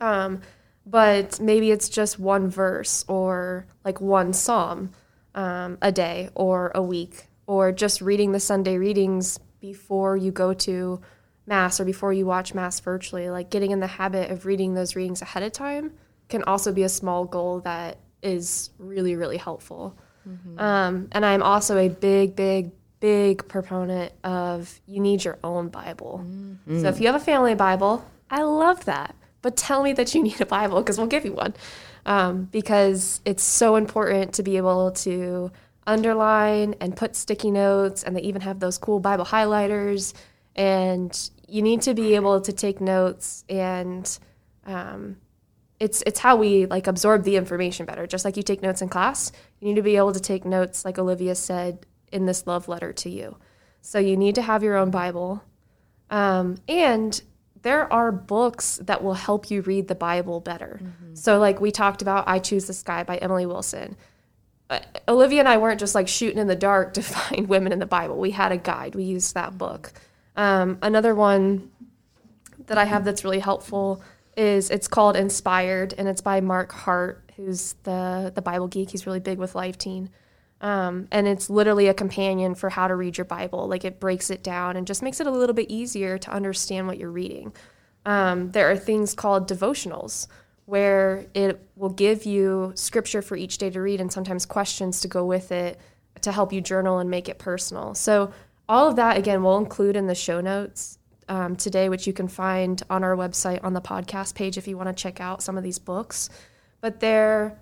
um, 0.00 0.40
but 0.86 1.38
maybe 1.40 1.70
it's 1.70 1.88
just 1.88 2.18
one 2.18 2.48
verse 2.48 3.04
or 3.08 3.66
like 3.84 4.00
one 4.00 4.32
psalm 4.32 4.90
um, 5.34 5.78
a 5.82 5.92
day 5.92 6.30
or 6.34 6.72
a 6.74 6.82
week 6.82 7.26
or 7.46 7.72
just 7.72 8.00
reading 8.00 8.32
the 8.32 8.40
sunday 8.40 8.76
readings 8.76 9.38
before 9.60 10.16
you 10.16 10.32
go 10.32 10.52
to 10.52 11.00
mass 11.46 11.80
or 11.80 11.84
before 11.84 12.12
you 12.12 12.26
watch 12.26 12.54
mass 12.54 12.80
virtually 12.80 13.30
like 13.30 13.50
getting 13.50 13.70
in 13.70 13.80
the 13.80 13.86
habit 13.86 14.30
of 14.30 14.46
reading 14.46 14.74
those 14.74 14.96
readings 14.96 15.22
ahead 15.22 15.42
of 15.42 15.52
time 15.52 15.92
can 16.28 16.42
also 16.44 16.72
be 16.72 16.84
a 16.84 16.88
small 16.88 17.24
goal 17.24 17.60
that 17.60 17.98
is 18.22 18.70
really, 18.78 19.16
really 19.16 19.36
helpful. 19.36 19.96
Um, 20.58 21.08
and 21.12 21.26
I'm 21.26 21.42
also 21.42 21.76
a 21.76 21.88
big, 21.88 22.36
big, 22.36 22.70
big 23.00 23.48
proponent 23.48 24.12
of 24.22 24.80
you 24.86 25.00
need 25.00 25.24
your 25.24 25.38
own 25.42 25.68
Bible. 25.68 26.24
So 26.82 26.88
if 26.88 27.00
you 27.00 27.06
have 27.06 27.16
a 27.16 27.24
family 27.24 27.54
Bible, 27.54 28.04
I 28.30 28.42
love 28.42 28.84
that. 28.84 29.14
But 29.42 29.56
tell 29.56 29.82
me 29.82 29.92
that 29.94 30.14
you 30.14 30.22
need 30.22 30.40
a 30.40 30.46
Bible 30.46 30.80
because 30.80 30.98
we'll 30.98 31.06
give 31.06 31.24
you 31.24 31.32
one. 31.32 31.54
Um, 32.06 32.44
because 32.44 33.20
it's 33.24 33.42
so 33.42 33.76
important 33.76 34.34
to 34.34 34.42
be 34.42 34.56
able 34.56 34.90
to 34.90 35.52
underline 35.86 36.74
and 36.80 36.96
put 36.96 37.14
sticky 37.16 37.50
notes, 37.50 38.02
and 38.02 38.16
they 38.16 38.22
even 38.22 38.42
have 38.42 38.60
those 38.60 38.78
cool 38.78 39.00
Bible 39.00 39.24
highlighters. 39.24 40.14
And 40.56 41.30
you 41.46 41.62
need 41.62 41.82
to 41.82 41.94
be 41.94 42.14
able 42.14 42.40
to 42.40 42.52
take 42.52 42.80
notes 42.80 43.44
and 43.48 44.18
um, 44.66 45.16
it's 45.80 46.02
it's 46.06 46.20
how 46.20 46.36
we 46.36 46.66
like 46.66 46.86
absorb 46.86 47.24
the 47.24 47.36
information 47.36 47.86
better. 47.86 48.06
Just 48.06 48.24
like 48.24 48.36
you 48.36 48.42
take 48.42 48.62
notes 48.62 48.82
in 48.82 48.88
class, 48.88 49.32
you 49.58 49.68
need 49.68 49.76
to 49.76 49.82
be 49.82 49.96
able 49.96 50.12
to 50.12 50.20
take 50.20 50.44
notes, 50.44 50.84
like 50.84 50.98
Olivia 50.98 51.34
said 51.34 51.86
in 52.12 52.26
this 52.26 52.46
love 52.46 52.68
letter 52.68 52.92
to 52.92 53.08
you. 53.08 53.36
So 53.80 53.98
you 53.98 54.16
need 54.16 54.34
to 54.34 54.42
have 54.42 54.62
your 54.62 54.76
own 54.76 54.90
Bible, 54.90 55.42
um, 56.10 56.58
and 56.68 57.20
there 57.62 57.92
are 57.92 58.10
books 58.10 58.78
that 58.84 59.02
will 59.02 59.14
help 59.14 59.50
you 59.50 59.60
read 59.62 59.88
the 59.88 59.94
Bible 59.94 60.40
better. 60.40 60.80
So 61.14 61.38
like 61.38 61.60
we 61.60 61.70
talked 61.70 62.02
about, 62.02 62.26
I 62.26 62.38
Choose 62.38 62.66
the 62.66 62.72
Sky 62.72 63.02
by 63.04 63.16
Emily 63.18 63.46
Wilson. 63.46 63.96
Uh, 64.70 64.80
Olivia 65.08 65.40
and 65.40 65.48
I 65.48 65.56
weren't 65.58 65.80
just 65.80 65.94
like 65.94 66.08
shooting 66.08 66.38
in 66.38 66.46
the 66.46 66.56
dark 66.56 66.94
to 66.94 67.02
find 67.02 67.48
women 67.48 67.72
in 67.72 67.78
the 67.78 67.86
Bible. 67.86 68.16
We 68.16 68.30
had 68.30 68.52
a 68.52 68.56
guide. 68.56 68.94
We 68.94 69.04
used 69.04 69.34
that 69.34 69.58
book. 69.58 69.92
Um, 70.36 70.78
another 70.80 71.14
one 71.14 71.70
that 72.66 72.78
I 72.78 72.84
have 72.84 73.04
that's 73.04 73.24
really 73.24 73.40
helpful 73.40 74.02
is 74.36 74.70
it's 74.70 74.88
called 74.88 75.16
Inspired, 75.16 75.92
and 75.98 76.08
it's 76.08 76.20
by 76.20 76.40
Mark 76.40 76.72
Hart, 76.72 77.30
who's 77.36 77.74
the 77.82 78.32
the 78.34 78.40
Bible 78.40 78.68
geek. 78.68 78.90
He's 78.90 79.06
really 79.06 79.20
big 79.20 79.38
with 79.38 79.54
Life 79.54 79.76
Teen, 79.76 80.08
um, 80.60 81.08
and 81.10 81.26
it's 81.26 81.48
literally 81.48 81.88
a 81.88 81.94
companion 81.94 82.54
for 82.54 82.70
how 82.70 82.86
to 82.88 82.94
read 82.94 83.16
your 83.16 83.24
Bible. 83.24 83.66
Like 83.66 83.84
it 83.84 83.98
breaks 83.98 84.30
it 84.30 84.42
down 84.42 84.76
and 84.76 84.86
just 84.86 85.02
makes 85.02 85.20
it 85.20 85.26
a 85.26 85.30
little 85.30 85.54
bit 85.54 85.70
easier 85.70 86.18
to 86.18 86.30
understand 86.30 86.86
what 86.86 86.98
you're 86.98 87.10
reading. 87.10 87.52
Um, 88.04 88.50
there 88.52 88.70
are 88.70 88.76
things 88.76 89.14
called 89.14 89.48
devotionals 89.48 90.26
where 90.66 91.26
it 91.34 91.66
will 91.76 91.90
give 91.90 92.24
you 92.24 92.72
scripture 92.74 93.22
for 93.22 93.36
each 93.36 93.58
day 93.58 93.70
to 93.70 93.80
read 93.80 94.00
and 94.00 94.12
sometimes 94.12 94.46
questions 94.46 95.00
to 95.00 95.08
go 95.08 95.24
with 95.24 95.50
it 95.50 95.80
to 96.22 96.30
help 96.30 96.52
you 96.52 96.60
journal 96.60 96.98
and 96.98 97.10
make 97.10 97.28
it 97.28 97.38
personal. 97.38 97.94
So 97.94 98.32
all 98.68 98.86
of 98.86 98.96
that 98.96 99.16
again 99.16 99.42
we'll 99.42 99.58
include 99.58 99.96
in 99.96 100.06
the 100.06 100.14
show 100.14 100.40
notes 100.40 100.98
um, 101.28 101.56
today, 101.56 101.88
which 101.88 102.06
you 102.06 102.12
can 102.12 102.28
find 102.28 102.82
on 102.90 103.04
our 103.04 103.16
website 103.16 103.64
on 103.64 103.72
the 103.72 103.80
podcast 103.80 104.34
page 104.34 104.58
if 104.58 104.68
you 104.68 104.76
want 104.76 104.88
to 104.88 105.02
check 105.02 105.20
out 105.20 105.42
some 105.42 105.56
of 105.56 105.64
these 105.64 105.78
books. 105.78 106.28
But 106.80 107.00
there 107.00 107.58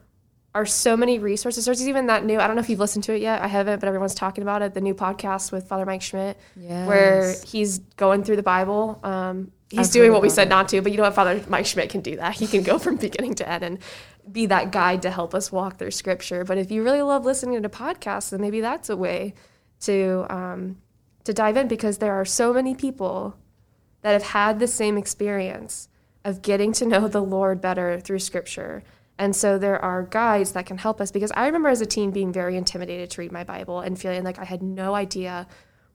are 0.54 0.66
so 0.66 0.96
many 0.96 1.18
resources. 1.18 1.64
There's 1.66 1.86
even 1.86 2.06
that 2.06 2.24
new, 2.24 2.38
I 2.40 2.46
don't 2.46 2.56
know 2.56 2.62
if 2.62 2.70
you've 2.70 2.78
listened 2.78 3.04
to 3.04 3.14
it 3.14 3.20
yet. 3.20 3.42
I 3.42 3.46
haven't, 3.46 3.80
but 3.80 3.86
everyone's 3.86 4.14
talking 4.14 4.42
about 4.42 4.62
it. 4.62 4.74
The 4.74 4.80
new 4.80 4.94
podcast 4.94 5.52
with 5.52 5.68
Father 5.68 5.84
Mike 5.84 6.02
Schmitz, 6.02 6.40
where 6.54 7.34
he's 7.44 7.78
going 7.96 8.24
through 8.24 8.36
the 8.36 8.42
Bible. 8.42 8.98
Um, 9.02 9.52
he's 9.70 9.88
I've 9.88 9.92
doing 9.92 10.12
what 10.12 10.22
we 10.22 10.30
said 10.30 10.46
it. 10.46 10.50
not 10.50 10.68
to, 10.70 10.80
but 10.80 10.90
you 10.92 10.96
know 10.96 11.04
what? 11.04 11.14
Father 11.14 11.44
Mike 11.48 11.66
Schmitz 11.66 11.92
can 11.92 12.00
do 12.00 12.16
that. 12.16 12.34
He 12.34 12.46
can 12.46 12.62
go 12.62 12.78
from 12.78 12.96
beginning 13.08 13.34
to 13.34 13.48
end 13.48 13.62
and 13.62 13.78
be 14.30 14.46
that 14.46 14.72
guide 14.72 15.02
to 15.02 15.10
help 15.10 15.34
us 15.34 15.52
walk 15.52 15.76
through 15.78 15.90
scripture. 15.90 16.44
But 16.44 16.58
if 16.58 16.70
you 16.70 16.82
really 16.82 17.02
love 17.02 17.24
listening 17.24 17.62
to 17.62 17.68
podcasts, 17.68 18.30
then 18.30 18.40
maybe 18.40 18.60
that's 18.60 18.88
a 18.88 18.96
way 18.96 19.34
to 19.80 20.26
um, 20.30 20.78
to 21.24 21.32
dive 21.34 21.56
in 21.56 21.68
because 21.68 21.98
there 21.98 22.14
are 22.14 22.24
so 22.24 22.52
many 22.54 22.74
people 22.74 23.36
that 24.00 24.12
have 24.12 24.22
had 24.22 24.58
the 24.58 24.66
same 24.66 24.96
experience 24.96 25.88
of 26.24 26.42
getting 26.42 26.72
to 26.72 26.86
know 26.86 27.08
the 27.08 27.22
Lord 27.22 27.60
better 27.60 28.00
through 28.00 28.18
scripture. 28.18 28.82
And 29.18 29.34
so 29.34 29.58
there 29.58 29.82
are 29.82 30.04
guides 30.04 30.52
that 30.52 30.66
can 30.66 30.78
help 30.78 31.00
us 31.00 31.10
because 31.10 31.32
I 31.32 31.46
remember 31.46 31.68
as 31.68 31.80
a 31.80 31.86
teen 31.86 32.12
being 32.12 32.32
very 32.32 32.56
intimidated 32.56 33.10
to 33.10 33.20
read 33.20 33.32
my 33.32 33.44
Bible 33.44 33.80
and 33.80 33.98
feeling 33.98 34.22
like 34.22 34.38
I 34.38 34.44
had 34.44 34.62
no 34.62 34.94
idea 34.94 35.46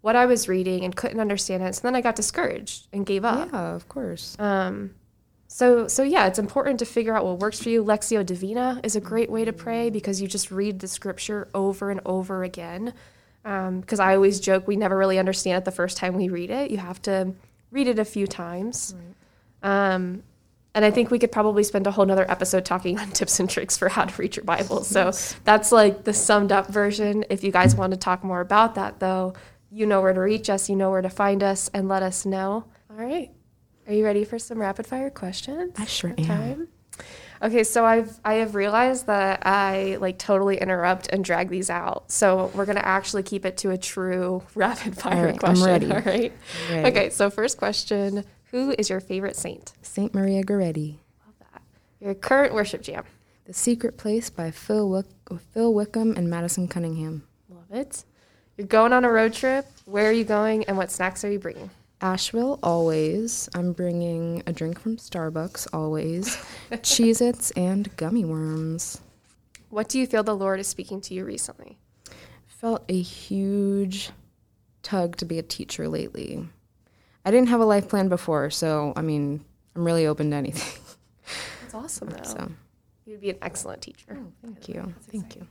what 0.02 0.18
I 0.18 0.26
was 0.26 0.50
reading 0.50 0.84
and 0.84 0.94
couldn't 0.94 1.22
understand 1.22 1.64
it. 1.64 1.76
So 1.76 1.82
then 1.84 1.96
I 1.96 2.02
got 2.02 2.18
discouraged 2.18 2.88
and 2.92 3.06
gave 3.06 3.24
up. 3.24 3.50
Yeah, 3.54 3.76
of 3.76 3.88
course. 3.88 4.36
Um, 4.38 4.96
so, 5.48 5.88
so 5.88 6.04
yeah, 6.04 6.28
it's 6.28 6.40
important 6.40 6.80
to 6.80 6.86
figure 6.86 7.16
out 7.16 7.24
what 7.24 7.40
works 7.40 7.64
for 7.64 7.70
you. 7.70 7.84
Lectio 7.84 8.26
Divina 8.26 8.82
is 8.84 8.98
a 8.98 9.02
great 9.02 9.30
way 9.32 9.46
to 9.46 9.54
pray 9.54 9.90
because 9.90 10.22
you 10.22 10.28
just 10.28 10.52
read 10.52 10.80
the 10.80 10.88
scripture 10.90 11.48
over 11.54 11.92
and 11.92 12.02
over 12.06 12.44
again. 12.44 12.94
Because 13.44 14.00
I 14.00 14.16
always 14.16 14.40
joke 14.40 14.68
we 14.68 14.76
never 14.76 14.98
really 14.98 15.20
understand 15.20 15.60
it 15.60 15.66
the 15.66 15.72
first 15.72 15.96
time 15.96 16.16
we 16.16 16.28
read 16.28 16.50
it. 16.50 16.72
You 16.72 16.78
have 16.78 17.02
to 17.04 17.34
read 17.72 17.88
it 17.88 18.00
a 18.00 18.06
few 18.06 18.26
times. 18.26 18.96
Um, 19.62 20.24
and 20.76 20.84
I 20.84 20.92
think 20.92 21.12
we 21.12 21.20
could 21.20 21.32
probably 21.32 21.64
spend 21.64 21.86
a 21.88 21.92
whole 21.92 22.06
nother 22.06 22.30
episode 22.30 22.66
talking 22.66 23.00
on 23.00 23.12
tips 23.12 23.40
and 23.40 23.50
tricks 23.50 23.78
for 23.78 23.90
how 23.90 24.06
to 24.06 24.22
read 24.22 24.36
your 24.36 24.46
Bible. 24.46 24.84
So 24.84 25.12
that's 25.44 25.72
like 25.72 26.04
the 26.04 26.14
summed 26.14 26.52
up 26.52 26.68
version. 26.68 27.26
If 27.30 27.44
you 27.44 27.52
guys 27.52 27.76
want 27.76 27.92
to 27.92 27.98
talk 27.98 28.24
more 28.24 28.42
about 28.42 28.76
that, 28.76 29.00
though, 29.00 29.34
you 29.72 29.86
know 29.86 30.02
where 30.02 30.14
to 30.14 30.20
reach 30.20 30.50
us, 30.50 30.70
you 30.70 30.76
know 30.76 30.92
where 30.92 31.02
to 31.02 31.10
find 31.10 31.44
us, 31.44 31.70
and 31.74 31.88
let 31.88 32.04
us 32.04 32.26
know. 32.26 32.66
All 32.90 32.96
right. 32.96 33.32
Are 33.88 33.94
you 33.94 34.06
ready 34.06 34.24
for 34.24 34.40
some 34.40 34.60
rapid 34.60 34.88
fire 34.88 35.10
questions? 35.10 35.74
I 35.78 35.86
sure 35.86 36.14
am. 36.18 36.26
Time? 36.26 36.68
Okay, 37.42 37.66
so 37.66 37.84
I've 37.84 38.18
I 38.24 38.36
have 38.36 38.56
realized 38.56 39.08
that 39.08 39.46
I 39.46 39.98
like 40.00 40.18
totally 40.18 40.58
interrupt 40.58 41.10
and 41.10 41.26
drag 41.26 41.50
these 41.50 41.70
out. 41.70 42.10
So 42.10 42.50
we're 42.56 42.66
gonna 42.66 42.80
actually 42.80 43.24
keep 43.24 43.46
it 43.46 43.58
to 43.58 43.72
a 43.72 43.78
true 43.78 44.44
rapid 44.56 44.96
fire 44.98 45.18
All 45.18 45.24
right, 45.26 45.34
I'm 45.34 45.38
question. 45.40 45.66
ready. 45.66 45.86
All 45.92 46.00
right. 46.00 46.32
I'm 46.70 46.76
ready. 46.76 46.88
Okay, 46.88 47.10
so 47.10 47.30
first 47.30 47.58
question: 47.58 48.24
Who 48.54 48.76
is 48.78 48.88
your 48.88 49.00
favorite 49.00 49.36
saint? 49.36 49.74
Saint 49.82 50.14
Maria 50.14 50.44
Goretti. 50.44 50.98
Love 51.26 51.34
that. 51.52 51.64
Your 52.00 52.14
current 52.14 52.54
worship 52.54 52.84
jam. 52.84 53.04
The 53.46 53.54
Secret 53.54 53.98
Place 53.98 54.30
by 54.30 54.52
Phil, 54.52 54.88
Wick- 54.88 55.08
Phil 55.54 55.74
Wickham 55.74 56.16
and 56.16 56.30
Madison 56.30 56.68
Cunningham. 56.68 57.24
Love 57.50 57.72
it. 57.72 58.04
You're 58.56 58.68
going 58.68 58.94
on 58.94 59.06
a 59.06 59.12
road 59.12 59.34
trip. 59.34 59.66
Where 59.86 60.08
are 60.08 60.12
you 60.12 60.24
going, 60.24 60.66
and 60.66 60.78
what 60.78 60.92
snacks 60.92 61.24
are 61.26 61.32
you 61.32 61.40
bringing? 61.40 61.72
Asheville, 62.00 62.60
always. 62.62 63.50
I'm 63.56 63.74
bringing 63.74 64.44
a 64.46 64.54
drink 64.54 64.80
from 64.80 64.98
Starbucks, 64.98 65.68
always. 65.74 66.36
Cheez 66.74 67.22
Its 67.22 67.50
and 67.52 67.90
gummy 67.98 68.24
worms. 68.24 69.02
What 69.72 69.90
do 69.90 69.98
you 69.98 70.06
feel 70.06 70.22
the 70.22 70.36
Lord 70.36 70.60
is 70.60 70.68
speaking 70.68 71.02
to 71.02 71.16
you 71.16 71.26
recently? 71.26 71.80
Felt 72.46 72.84
a 72.88 73.02
huge 73.02 74.12
tug 74.84 75.16
to 75.18 75.26
be 75.26 75.40
a 75.40 75.44
teacher 75.44 75.88
lately. 75.88 76.48
I 77.26 77.32
didn't 77.32 77.50
have 77.50 77.62
a 77.62 77.66
life 77.66 77.88
plan 77.88 78.10
before, 78.10 78.50
so 78.50 78.94
I 78.96 79.02
mean, 79.02 79.44
I'm 79.76 79.86
really 79.86 80.06
open 80.06 80.32
to 80.32 80.36
anything. 80.36 80.82
That's 81.62 81.74
awesome, 81.74 82.10
though. 82.10 82.24
So, 82.24 82.52
You'd 83.06 83.22
be 83.22 83.30
an 83.32 83.38
excellent 83.42 83.82
teacher. 83.82 84.18
Oh, 84.20 84.32
thank 84.42 84.70
you. 84.70 84.94
Thank 85.12 85.36
you. 85.36 85.48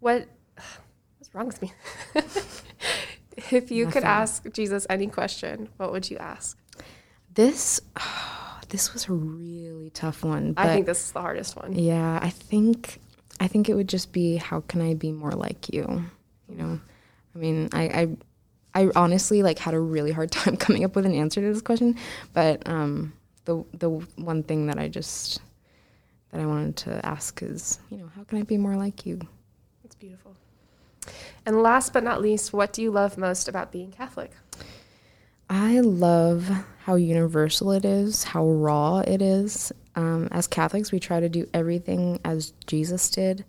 What 0.00 0.26
what's 1.18 1.34
wrong 1.34 1.46
with 1.46 1.60
me? 1.62 1.72
if 3.50 3.70
you 3.70 3.86
could 3.86 4.04
ask 4.04 4.50
Jesus 4.52 4.86
any 4.88 5.06
question, 5.06 5.68
what 5.76 5.92
would 5.92 6.10
you 6.10 6.18
ask? 6.18 6.58
This 7.34 7.80
this 8.68 8.92
was 8.92 9.08
a 9.08 9.12
really 9.12 9.90
tough 9.90 10.24
one. 10.24 10.54
I 10.56 10.68
think 10.68 10.86
this 10.86 11.04
is 11.04 11.12
the 11.12 11.20
hardest 11.20 11.56
one. 11.56 11.72
Yeah, 11.72 12.18
I 12.22 12.30
think 12.30 13.00
I 13.40 13.48
think 13.48 13.68
it 13.68 13.74
would 13.74 13.88
just 13.88 14.12
be 14.12 14.36
how 14.36 14.60
can 14.62 14.80
I 14.80 14.94
be 14.94 15.12
more 15.12 15.32
like 15.32 15.72
you? 15.72 16.04
You 16.48 16.56
know, 16.56 16.80
I 17.34 17.38
mean, 17.38 17.68
I 17.72 17.82
I, 17.82 18.08
I 18.76 18.90
honestly 18.94 19.42
like 19.42 19.58
had 19.58 19.72
a 19.72 19.80
really 19.80 20.12
hard 20.12 20.30
time 20.40 20.56
coming 20.56 20.84
up 20.84 20.94
with 20.94 21.06
an 21.06 21.14
answer 21.14 21.40
to 21.40 21.52
this 21.52 21.62
question, 21.62 21.96
but 22.34 22.68
um, 22.68 23.14
the 23.46 23.64
the 23.72 23.88
one 23.88 24.42
thing 24.42 24.66
that 24.66 24.78
I 24.78 24.88
just 24.88 25.40
that 26.30 26.40
I 26.40 26.46
wanted 26.46 26.76
to 26.76 27.04
ask 27.04 27.42
is, 27.42 27.78
you 27.90 27.96
know, 27.96 28.10
how 28.14 28.24
can 28.24 28.38
I 28.38 28.42
be 28.42 28.58
more 28.58 28.76
like 28.76 29.06
you? 29.06 29.20
It's 29.84 29.94
beautiful. 29.94 30.36
And 31.46 31.62
last 31.62 31.92
but 31.92 32.04
not 32.04 32.20
least, 32.20 32.52
what 32.52 32.72
do 32.72 32.82
you 32.82 32.90
love 32.90 33.16
most 33.16 33.48
about 33.48 33.72
being 33.72 33.92
Catholic? 33.92 34.32
I 35.48 35.80
love 35.80 36.50
how 36.84 36.96
universal 36.96 37.70
it 37.70 37.84
is, 37.84 38.24
how 38.24 38.46
raw 38.46 38.98
it 38.98 39.22
is. 39.22 39.72
Um, 39.94 40.28
as 40.32 40.48
Catholics, 40.48 40.90
we 40.90 40.98
try 40.98 41.20
to 41.20 41.28
do 41.28 41.48
everything 41.54 42.20
as 42.24 42.52
Jesus 42.66 43.08
did. 43.08 43.44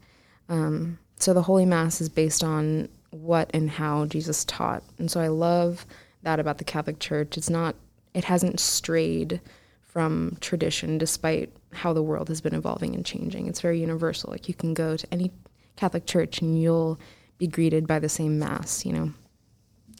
Um, 0.48 1.00
so 1.18 1.34
the 1.34 1.42
Holy 1.42 1.66
Mass 1.66 2.00
is 2.00 2.08
based 2.08 2.44
on 2.44 2.88
what 3.12 3.50
and 3.54 3.70
how 3.70 4.06
Jesus 4.06 4.46
taught. 4.46 4.84
And 4.98 5.10
so 5.10 5.20
I 5.20 5.28
love 5.28 5.86
that 6.24 6.40
about 6.40 6.58
the 6.58 6.64
Catholic 6.64 7.00
Church. 7.00 7.38
It's 7.38 7.50
not, 7.50 7.76
it 8.14 8.24
hasn't 8.26 8.60
strayed 8.60 9.42
from 9.82 10.38
tradition 10.42 10.98
despite 10.98 11.52
how 11.74 11.94
the 11.94 12.04
world 12.04 12.28
has 12.30 12.42
been 12.42 12.54
evolving 12.54 12.96
and 12.96 13.06
changing. 13.06 13.48
It's 13.48 13.62
very 13.62 13.80
universal. 13.80 14.32
Like 14.32 14.48
you 14.48 14.54
can 14.54 14.74
go 14.74 14.98
to 14.98 15.08
any 15.14 15.32
Catholic 15.76 16.06
church 16.06 16.42
and 16.42 16.62
you'll 16.62 17.00
be 17.38 17.48
greeted 17.48 17.88
by 17.88 18.00
the 18.00 18.10
same 18.10 18.40
Mass, 18.40 18.86
you 18.86 18.94
know? 18.94 19.14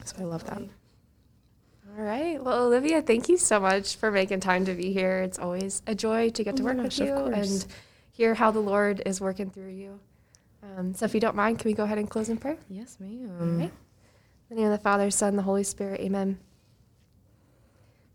So 0.04 0.16
I 0.20 0.24
love 0.24 0.44
that. 0.44 0.58
All 0.58 2.04
right. 2.04 2.42
Well, 2.42 2.64
Olivia, 2.64 3.02
thank 3.02 3.28
you 3.28 3.36
so 3.36 3.58
much 3.58 3.96
for 3.96 4.10
making 4.10 4.40
time 4.40 4.64
to 4.66 4.74
be 4.74 4.92
here. 4.92 5.20
It's 5.20 5.38
always 5.38 5.82
a 5.86 5.94
joy 5.94 6.30
to 6.30 6.44
get 6.44 6.54
oh 6.54 6.56
to 6.58 6.62
Oh 6.62 6.66
work 6.66 6.76
gosh, 6.76 6.98
with 6.98 7.08
you 7.08 7.14
and 7.14 7.66
hear 8.12 8.34
how 8.34 8.50
the 8.50 8.60
Lord 8.60 9.02
is 9.06 9.20
working 9.20 9.50
through 9.50 9.70
you. 9.70 10.00
Um, 10.62 10.94
so, 10.94 11.04
if 11.04 11.14
you 11.14 11.20
don't 11.20 11.36
mind, 11.36 11.58
can 11.58 11.68
we 11.68 11.74
go 11.74 11.84
ahead 11.84 11.98
and 11.98 12.10
close 12.10 12.28
in 12.28 12.36
prayer? 12.36 12.58
Yes, 12.68 12.98
ma'am. 13.00 13.60
In 13.60 13.70
the 14.48 14.54
name 14.56 14.72
of 14.72 14.78
the 14.78 14.82
Father, 14.82 15.10
Son, 15.10 15.30
and 15.30 15.38
the 15.38 15.42
Holy 15.42 15.62
Spirit. 15.62 16.00
Amen. 16.00 16.38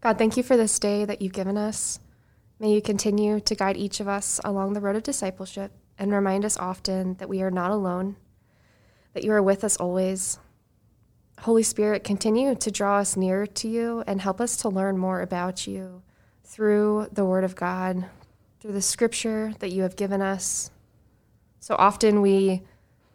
God, 0.01 0.17
thank 0.17 0.35
you 0.35 0.43
for 0.43 0.57
this 0.57 0.77
day 0.79 1.05
that 1.05 1.21
you've 1.21 1.31
given 1.33 1.57
us. 1.57 1.99
May 2.59 2.73
you 2.73 2.81
continue 2.81 3.39
to 3.39 3.55
guide 3.55 3.77
each 3.77 3.99
of 3.99 4.07
us 4.07 4.39
along 4.43 4.73
the 4.73 4.81
road 4.81 4.95
of 4.95 5.03
discipleship. 5.03 5.71
and 5.99 6.11
remind 6.11 6.43
us 6.43 6.57
often 6.57 7.13
that 7.15 7.29
we 7.29 7.41
are 7.43 7.51
not 7.51 7.69
alone, 7.69 8.15
that 9.13 9.23
you 9.23 9.31
are 9.31 9.43
with 9.43 9.63
us 9.63 9.77
always. 9.77 10.39
Holy 11.41 11.61
Spirit, 11.63 12.03
continue 12.03 12.55
to 12.55 12.71
draw 12.71 12.97
us 12.97 13.15
nearer 13.15 13.45
to 13.45 13.67
you 13.67 14.03
and 14.07 14.19
help 14.19 14.41
us 14.41 14.57
to 14.57 14.69
learn 14.69 14.97
more 14.97 15.21
about 15.21 15.67
you 15.67 16.01
through 16.43 17.09
the 17.11 17.25
Word 17.25 17.43
of 17.43 17.55
God, 17.55 18.05
through 18.59 18.71
the 18.71 18.81
scripture 18.81 19.53
that 19.59 19.71
you 19.71 19.83
have 19.83 19.95
given 19.95 20.21
us. 20.21 20.71
So 21.63 21.77
often 21.79 22.19
we 22.19 22.61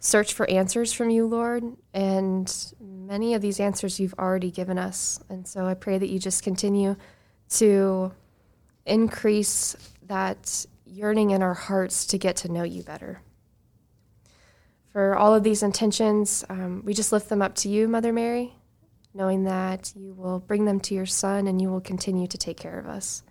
search 0.00 0.32
for 0.32 0.48
answers 0.48 0.90
from 0.90 1.10
you, 1.10 1.26
Lord, 1.26 1.64
and 1.92 2.50
many 2.80 3.34
of 3.34 3.42
these 3.42 3.60
answers 3.60 4.00
you've 4.00 4.14
already 4.14 4.50
given 4.50 4.78
us. 4.78 5.20
And 5.28 5.46
so 5.46 5.66
I 5.66 5.74
pray 5.74 5.98
that 5.98 6.08
you 6.08 6.18
just 6.18 6.42
continue 6.42 6.96
to 7.50 8.10
increase 8.86 9.76
that 10.06 10.64
yearning 10.86 11.32
in 11.32 11.42
our 11.42 11.52
hearts 11.52 12.06
to 12.06 12.16
get 12.16 12.36
to 12.36 12.50
know 12.50 12.62
you 12.62 12.82
better. 12.82 13.20
For 14.94 15.14
all 15.14 15.34
of 15.34 15.42
these 15.42 15.62
intentions, 15.62 16.42
um, 16.48 16.80
we 16.86 16.94
just 16.94 17.12
lift 17.12 17.28
them 17.28 17.42
up 17.42 17.54
to 17.56 17.68
you, 17.68 17.86
Mother 17.86 18.14
Mary, 18.14 18.54
knowing 19.12 19.44
that 19.44 19.92
you 19.94 20.14
will 20.14 20.40
bring 20.40 20.64
them 20.64 20.80
to 20.80 20.94
your 20.94 21.04
Son 21.04 21.48
and 21.48 21.60
you 21.60 21.68
will 21.68 21.82
continue 21.82 22.26
to 22.26 22.38
take 22.38 22.56
care 22.56 22.78
of 22.78 22.86
us. 22.86 23.22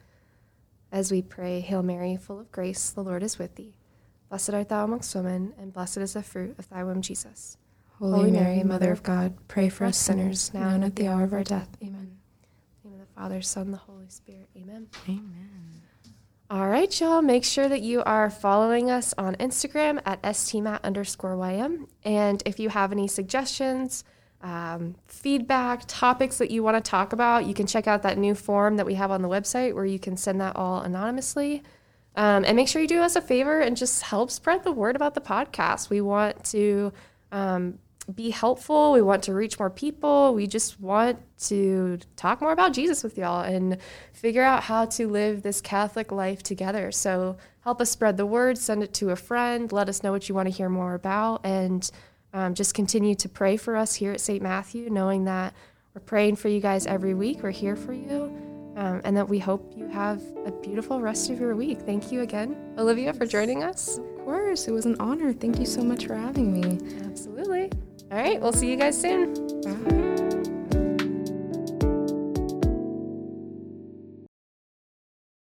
As 0.92 1.12
we 1.12 1.24
pray, 1.24 1.60
Hail 1.60 1.82
Mary, 1.82 2.18
full 2.18 2.40
of 2.40 2.52
grace, 2.52 2.92
the 2.92 3.02
Lord 3.02 3.24
is 3.24 3.40
with 3.40 3.56
thee. 3.56 3.77
Blessed 4.30 4.54
art 4.54 4.70
thou 4.70 4.84
amongst 4.84 5.16
women, 5.16 5.54
and 5.58 5.72
blessed 5.74 5.98
is 5.98 6.14
the 6.14 6.24
fruit 6.24 6.56
of 6.60 6.70
thy 6.70 6.84
womb, 6.84 7.02
Jesus. 7.02 7.58
Holy, 8.00 8.20
Holy 8.20 8.32
Mary, 8.32 8.64
Mother 8.64 8.92
of 8.92 9.02
God, 9.02 9.36
pray 9.48 9.70
for 9.70 9.86
us 9.86 9.98
sinners, 9.98 10.54
now 10.54 10.70
and 10.70 10.84
at 10.84 10.96
the 10.96 11.08
hour 11.08 11.24
of 11.24 11.34
our 11.34 11.44
death. 11.44 11.70
Amen. 11.82 12.18
In 12.84 12.92
the 12.92 12.98
name 12.98 13.02
of 13.02 13.08
the 13.08 13.14
Father, 13.20 13.42
Son, 13.42 13.72
the 13.72 13.78
Holy 13.78 14.10
Spirit. 14.10 14.50
Amen. 14.56 14.88
Amen. 15.08 15.82
All 16.50 16.70
right, 16.70 17.00
y'all. 17.00 17.22
Make 17.22 17.44
sure 17.44 17.68
that 17.68 17.82
you 17.82 18.04
are 18.04 18.30
following 18.30 18.92
us 18.92 19.14
on 19.18 19.36
Instagram 19.36 20.02
at 20.06 20.22
stmat 20.22 20.84
underscore 20.84 21.34
ym. 21.50 21.88
And 22.04 22.44
if 22.46 22.60
you 22.60 22.70
have 22.70 22.92
any 22.92 23.08
suggestions, 23.08 24.04
um, 24.42 24.96
feedback, 25.08 25.84
topics 25.88 26.38
that 26.38 26.52
you 26.52 26.64
want 26.64 26.84
to 26.84 26.90
talk 26.90 27.12
about, 27.12 27.46
you 27.46 27.54
can 27.54 27.66
check 27.68 27.88
out 27.88 28.04
that 28.04 28.18
new 28.18 28.36
form 28.36 28.78
that 28.78 28.86
we 28.86 28.94
have 28.94 29.12
on 29.12 29.22
the 29.22 29.28
website 29.28 29.74
where 29.74 29.86
you 29.86 30.00
can 30.00 30.16
send 30.16 30.40
that 30.40 30.56
all 30.56 30.82
anonymously. 30.82 31.64
Um, 32.18 32.44
and 32.46 32.56
make 32.56 32.68
sure 32.68 32.82
you 32.82 32.88
do 32.88 33.02
us 33.02 33.16
a 33.16 33.22
favor 33.22 33.60
and 33.60 33.78
just 33.78 34.02
help 34.02 34.32
spread 34.32 34.64
the 34.64 34.72
word 34.72 34.96
about 34.96 35.14
the 35.14 35.22
podcast. 35.22 35.92
We 35.92 36.02
want 36.02 36.44
to 36.46 36.92
um, 37.32 37.78
be 38.14 38.32
helpful. 38.32 38.92
We 38.92 39.04
want 39.04 39.22
to 39.24 39.34
reach 39.34 39.60
more 39.60 39.70
people. 39.70 40.34
We 40.34 40.48
just 40.48 40.80
want 40.80 41.20
to 41.42 42.00
talk 42.16 42.42
more 42.42 42.52
about 42.52 42.74
Jesus 42.74 43.04
with 43.04 43.20
y'all 43.20 43.42
and 43.42 43.78
figure 44.14 44.42
out 44.42 44.64
how 44.64 44.86
to 44.86 45.08
live 45.08 45.44
this 45.44 45.62
Catholic 45.62 46.12
life 46.12 46.42
together. 46.42 46.92
So 46.92 47.38
help 47.62 47.82
us 47.82 47.92
spread 47.92 48.18
the 48.18 48.26
word, 48.26 48.58
send 48.58 48.82
it 48.82 48.94
to 48.96 49.12
a 49.12 49.16
friend, 49.16 49.72
let 49.72 49.88
us 49.88 50.02
know 50.02 50.12
what 50.12 50.28
you 50.28 50.34
want 50.34 50.48
to 50.48 50.54
hear 50.54 50.70
more 50.70 50.96
about, 50.96 51.46
and 51.46 51.90
um, 52.34 52.56
just 52.56 52.74
continue 52.74 53.14
to 53.16 53.30
pray 53.30 53.58
for 53.58 53.76
us 53.76 53.94
here 53.94 54.12
at 54.12 54.22
St. 54.22 54.42
Matthew, 54.42 54.90
knowing 54.90 55.26
that 55.26 55.54
we're 55.94 56.02
praying 56.02 56.38
for 56.38 56.50
you 56.50 56.62
guys 56.62 56.88
every 56.88 57.14
week. 57.14 57.44
We're 57.44 57.52
here 57.52 57.76
for 57.76 57.94
you. 57.94 58.57
Um, 58.78 59.02
and 59.04 59.18
that 59.18 59.28
we 59.28 59.40
hope 59.40 59.74
you 59.76 59.88
have 59.88 60.22
a 60.46 60.52
beautiful 60.52 61.02
rest 61.02 61.32
of 61.32 61.40
your 61.40 61.56
week. 61.56 61.80
Thank 61.82 62.12
you 62.12 62.22
again, 62.22 62.56
Olivia, 62.78 63.12
for 63.12 63.26
joining 63.26 63.64
us. 63.64 63.98
Of 63.98 64.18
course, 64.24 64.68
it 64.68 64.72
was 64.72 64.86
an 64.86 64.96
honor. 65.00 65.34
Thank 65.34 65.58
you 65.60 65.66
so 65.66 65.82
much 65.82 66.06
for 66.06 66.14
having 66.14 66.54
me. 66.54 66.78
Absolutely. 67.04 67.72
All 68.12 68.18
right, 68.18 68.40
we'll 68.40 68.54
see 68.54 68.70
you 68.70 68.76
guys 68.78 69.02
soon. 69.02 69.34
Bye. 69.62 70.17